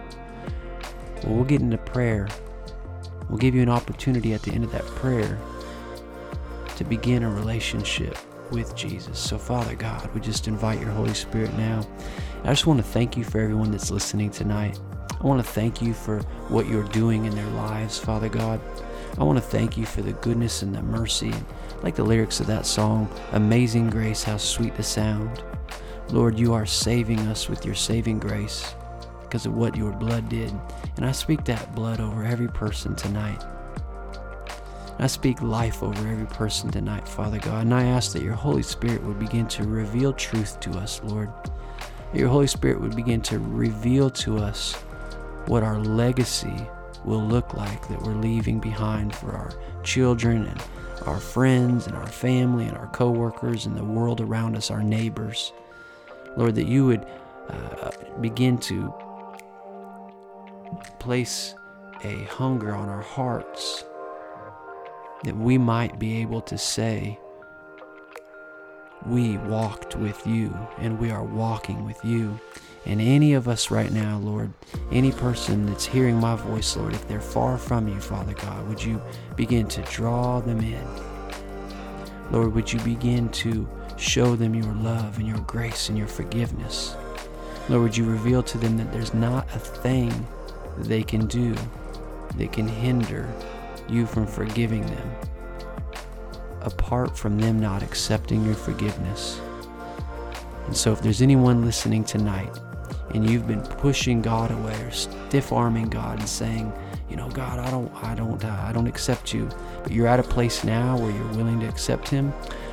Well, 1.22 1.34
we'll 1.34 1.44
get 1.44 1.60
into 1.60 1.78
prayer 1.78 2.28
We'll 3.28 3.38
give 3.38 3.54
you 3.54 3.62
an 3.62 3.68
opportunity 3.68 4.34
at 4.34 4.42
the 4.42 4.52
end 4.52 4.64
of 4.64 4.72
that 4.72 4.86
prayer 4.86 5.38
to 6.76 6.84
begin 6.84 7.22
a 7.22 7.30
relationship 7.30 8.16
with 8.50 8.76
Jesus. 8.76 9.18
So, 9.18 9.38
Father 9.38 9.74
God, 9.74 10.08
we 10.14 10.20
just 10.20 10.46
invite 10.46 10.80
your 10.80 10.90
Holy 10.90 11.14
Spirit 11.14 11.52
now. 11.54 11.86
I 12.44 12.50
just 12.50 12.66
want 12.66 12.78
to 12.78 12.84
thank 12.84 13.16
you 13.16 13.24
for 13.24 13.40
everyone 13.40 13.70
that's 13.70 13.90
listening 13.90 14.30
tonight. 14.30 14.78
I 15.20 15.26
want 15.26 15.44
to 15.44 15.50
thank 15.50 15.80
you 15.82 15.94
for 15.94 16.20
what 16.48 16.68
you're 16.68 16.84
doing 16.84 17.24
in 17.24 17.34
their 17.34 17.46
lives, 17.48 17.98
Father 17.98 18.28
God. 18.28 18.60
I 19.18 19.24
want 19.24 19.38
to 19.38 19.44
thank 19.44 19.76
you 19.76 19.86
for 19.86 20.02
the 20.02 20.12
goodness 20.12 20.62
and 20.62 20.74
the 20.74 20.82
mercy. 20.82 21.32
Like 21.82 21.94
the 21.94 22.04
lyrics 22.04 22.40
of 22.40 22.46
that 22.46 22.66
song, 22.66 23.08
Amazing 23.32 23.90
Grace, 23.90 24.22
how 24.22 24.36
sweet 24.36 24.76
the 24.76 24.82
sound. 24.82 25.42
Lord, 26.10 26.38
you 26.38 26.52
are 26.54 26.66
saving 26.66 27.20
us 27.20 27.48
with 27.48 27.64
your 27.64 27.74
saving 27.74 28.20
grace 28.20 28.74
because 29.28 29.46
of 29.46 29.54
what 29.54 29.76
your 29.76 29.92
blood 29.92 30.28
did. 30.28 30.52
And 30.96 31.04
I 31.04 31.12
speak 31.12 31.44
that 31.44 31.74
blood 31.74 32.00
over 32.00 32.24
every 32.24 32.48
person 32.48 32.94
tonight. 32.94 33.44
I 34.98 35.06
speak 35.08 35.42
life 35.42 35.82
over 35.82 36.08
every 36.08 36.26
person 36.26 36.70
tonight, 36.70 37.06
Father 37.06 37.38
God. 37.38 37.62
And 37.62 37.74
I 37.74 37.84
ask 37.84 38.12
that 38.12 38.22
your 38.22 38.34
Holy 38.34 38.62
Spirit 38.62 39.02
would 39.02 39.18
begin 39.18 39.46
to 39.48 39.64
reveal 39.64 40.12
truth 40.14 40.58
to 40.60 40.70
us, 40.78 41.02
Lord. 41.04 41.30
That 42.12 42.18
your 42.18 42.28
Holy 42.28 42.46
Spirit 42.46 42.80
would 42.80 42.96
begin 42.96 43.20
to 43.22 43.38
reveal 43.38 44.08
to 44.10 44.38
us 44.38 44.72
what 45.44 45.62
our 45.62 45.78
legacy 45.78 46.66
will 47.04 47.22
look 47.22 47.54
like 47.54 47.88
that 47.88 48.02
we're 48.02 48.14
leaving 48.14 48.58
behind 48.58 49.14
for 49.14 49.32
our 49.32 49.52
children 49.84 50.46
and 50.46 50.62
our 51.06 51.20
friends 51.20 51.86
and 51.86 51.94
our 51.94 52.06
family 52.06 52.66
and 52.66 52.76
our 52.76 52.88
coworkers 52.88 53.66
and 53.66 53.76
the 53.76 53.84
world 53.84 54.20
around 54.20 54.56
us, 54.56 54.70
our 54.70 54.82
neighbors. 54.82 55.52
Lord, 56.36 56.54
that 56.56 56.66
you 56.66 56.84
would 56.86 57.06
uh, 57.48 57.92
begin 58.20 58.58
to 58.58 58.92
place 60.98 61.54
a 62.04 62.24
hunger 62.24 62.74
on 62.74 62.88
our 62.88 63.02
hearts 63.02 63.84
that 65.24 65.36
we 65.36 65.58
might 65.58 65.98
be 65.98 66.20
able 66.20 66.40
to 66.42 66.58
say, 66.58 67.18
We 69.04 69.38
walked 69.38 69.96
with 69.96 70.26
you 70.26 70.56
and 70.78 70.98
we 70.98 71.10
are 71.10 71.24
walking 71.24 71.84
with 71.84 72.04
you. 72.04 72.38
And 72.84 73.00
any 73.00 73.34
of 73.34 73.48
us 73.48 73.70
right 73.72 73.90
now, 73.90 74.18
Lord, 74.18 74.52
any 74.92 75.10
person 75.10 75.66
that's 75.66 75.86
hearing 75.86 76.20
my 76.20 76.36
voice, 76.36 76.76
Lord, 76.76 76.94
if 76.94 77.08
they're 77.08 77.20
far 77.20 77.58
from 77.58 77.88
you, 77.88 78.00
Father 78.00 78.34
God, 78.34 78.68
would 78.68 78.82
you 78.82 79.02
begin 79.34 79.66
to 79.68 79.82
draw 79.82 80.40
them 80.40 80.60
in? 80.60 80.86
Lord, 82.30 82.54
would 82.54 82.72
you 82.72 82.78
begin 82.80 83.28
to 83.30 83.68
show 83.96 84.36
them 84.36 84.54
your 84.54 84.72
love 84.74 85.18
and 85.18 85.26
your 85.26 85.40
grace 85.40 85.88
and 85.88 85.98
your 85.98 86.06
forgiveness? 86.06 86.94
Lord, 87.68 87.82
would 87.82 87.96
you 87.96 88.04
reveal 88.04 88.44
to 88.44 88.58
them 88.58 88.76
that 88.76 88.92
there's 88.92 89.14
not 89.14 89.48
a 89.52 89.58
thing 89.58 90.26
they 90.78 91.02
can 91.02 91.26
do 91.26 91.54
that 92.36 92.52
can 92.52 92.68
hinder 92.68 93.32
you 93.88 94.06
from 94.06 94.26
forgiving 94.26 94.84
them, 94.86 95.10
apart 96.62 97.16
from 97.16 97.38
them 97.38 97.60
not 97.60 97.82
accepting 97.82 98.44
your 98.44 98.54
forgiveness. 98.54 99.40
And 100.66 100.76
so, 100.76 100.92
if 100.92 101.00
there's 101.00 101.22
anyone 101.22 101.64
listening 101.64 102.04
tonight 102.04 102.58
and 103.14 103.28
you've 103.28 103.46
been 103.46 103.62
pushing 103.62 104.20
God 104.20 104.50
away 104.50 104.74
or 104.82 104.90
stiff 104.90 105.52
arming 105.52 105.88
God 105.88 106.18
and 106.18 106.28
saying, 106.28 106.72
you 107.08 107.16
know, 107.16 107.30
God, 107.30 107.60
I 107.60 107.70
don't, 107.70 107.92
I 108.02 108.14
don't, 108.14 108.44
uh, 108.44 108.64
I 108.66 108.72
don't 108.72 108.88
accept 108.88 109.32
you, 109.32 109.48
but 109.82 109.92
you're 109.92 110.08
at 110.08 110.18
a 110.18 110.24
place 110.24 110.64
now 110.64 110.98
where 110.98 111.10
you're 111.10 111.32
willing 111.34 111.60
to 111.60 111.68
accept 111.68 112.08
Him, 112.08 112.32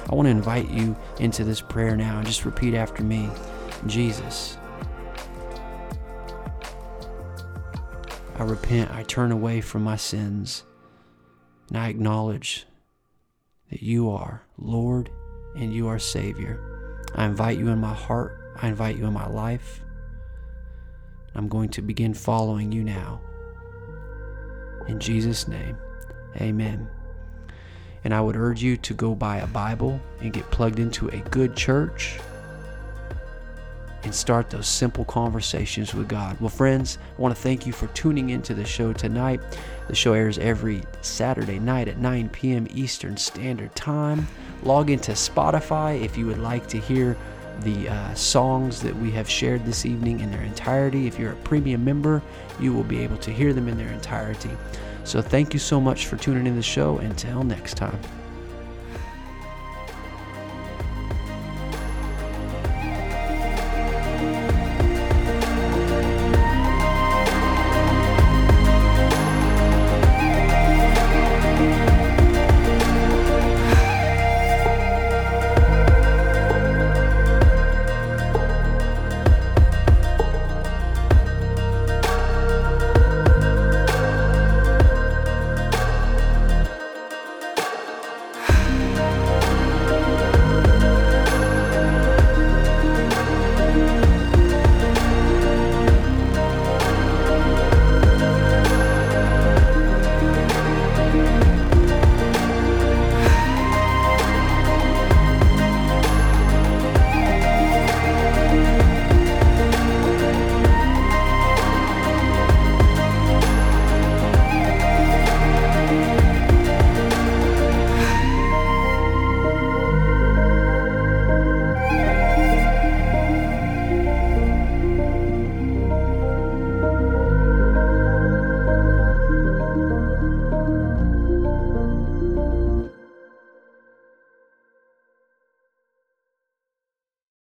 I 0.09 0.15
want 0.15 0.25
to 0.25 0.31
invite 0.31 0.69
you 0.69 0.95
into 1.19 1.43
this 1.43 1.61
prayer 1.61 1.95
now 1.95 2.17
and 2.17 2.27
just 2.27 2.45
repeat 2.45 2.73
after 2.73 3.03
me 3.03 3.29
Jesus, 3.85 4.57
I 8.35 8.43
repent, 8.43 8.91
I 8.91 9.03
turn 9.03 9.31
away 9.31 9.61
from 9.61 9.83
my 9.83 9.95
sins, 9.95 10.63
and 11.69 11.77
I 11.77 11.89
acknowledge 11.89 12.65
that 13.69 13.83
you 13.83 14.09
are 14.09 14.43
Lord 14.57 15.11
and 15.55 15.71
you 15.71 15.87
are 15.87 15.99
Savior. 15.99 16.59
I 17.15 17.25
invite 17.25 17.59
you 17.59 17.67
in 17.67 17.79
my 17.79 17.93
heart, 17.93 18.55
I 18.59 18.69
invite 18.69 18.97
you 18.97 19.05
in 19.05 19.13
my 19.13 19.27
life. 19.27 19.81
I'm 21.35 21.47
going 21.47 21.69
to 21.69 21.81
begin 21.81 22.13
following 22.13 22.71
you 22.71 22.83
now. 22.83 23.21
In 24.87 24.99
Jesus' 24.99 25.47
name, 25.47 25.77
amen. 26.37 26.87
And 28.03 28.13
I 28.13 28.21
would 28.21 28.35
urge 28.35 28.61
you 28.63 28.77
to 28.77 28.93
go 28.95 29.13
buy 29.13 29.37
a 29.37 29.47
Bible 29.47 30.01
and 30.21 30.33
get 30.33 30.49
plugged 30.49 30.79
into 30.79 31.07
a 31.09 31.19
good 31.29 31.55
church 31.55 32.19
and 34.03 34.13
start 34.13 34.49
those 34.49 34.67
simple 34.67 35.05
conversations 35.05 35.93
with 35.93 36.07
God. 36.07 36.39
Well, 36.39 36.49
friends, 36.49 36.97
I 37.17 37.21
want 37.21 37.35
to 37.35 37.41
thank 37.41 37.65
you 37.65 37.73
for 37.73 37.87
tuning 37.87 38.31
into 38.31 38.53
the 38.53 38.65
show 38.65 38.93
tonight. 38.93 39.41
The 39.87 39.95
show 39.95 40.13
airs 40.13 40.37
every 40.39 40.83
Saturday 41.01 41.59
night 41.59 41.87
at 41.87 41.97
9 41.97 42.29
p.m. 42.29 42.67
Eastern 42.73 43.17
Standard 43.17 43.73
Time. 43.75 44.27
Log 44.63 44.89
into 44.89 45.11
Spotify 45.11 46.01
if 46.03 46.17
you 46.17 46.25
would 46.25 46.39
like 46.39 46.67
to 46.67 46.77
hear 46.77 47.17
the 47.61 47.89
uh, 47.89 48.13
songs 48.13 48.81
that 48.81 48.95
we 48.95 49.11
have 49.11 49.29
shared 49.29 49.65
this 49.65 49.85
evening 49.85 50.19
in 50.19 50.31
their 50.31 50.41
entirety. 50.41 51.07
If 51.07 51.19
you're 51.19 51.33
a 51.33 51.37
premium 51.37 51.85
member, 51.85 52.21
you 52.59 52.73
will 52.73 52.83
be 52.83 52.99
able 52.99 53.17
to 53.17 53.31
hear 53.31 53.53
them 53.53 53.67
in 53.67 53.77
their 53.77 53.91
entirety. 53.91 54.51
So 55.03 55.21
thank 55.21 55.53
you 55.53 55.59
so 55.59 55.79
much 55.79 56.07
for 56.07 56.17
tuning 56.17 56.47
in 56.47 56.55
the 56.55 56.63
show. 56.63 56.97
Until 56.97 57.43
next 57.43 57.75
time. 57.75 57.99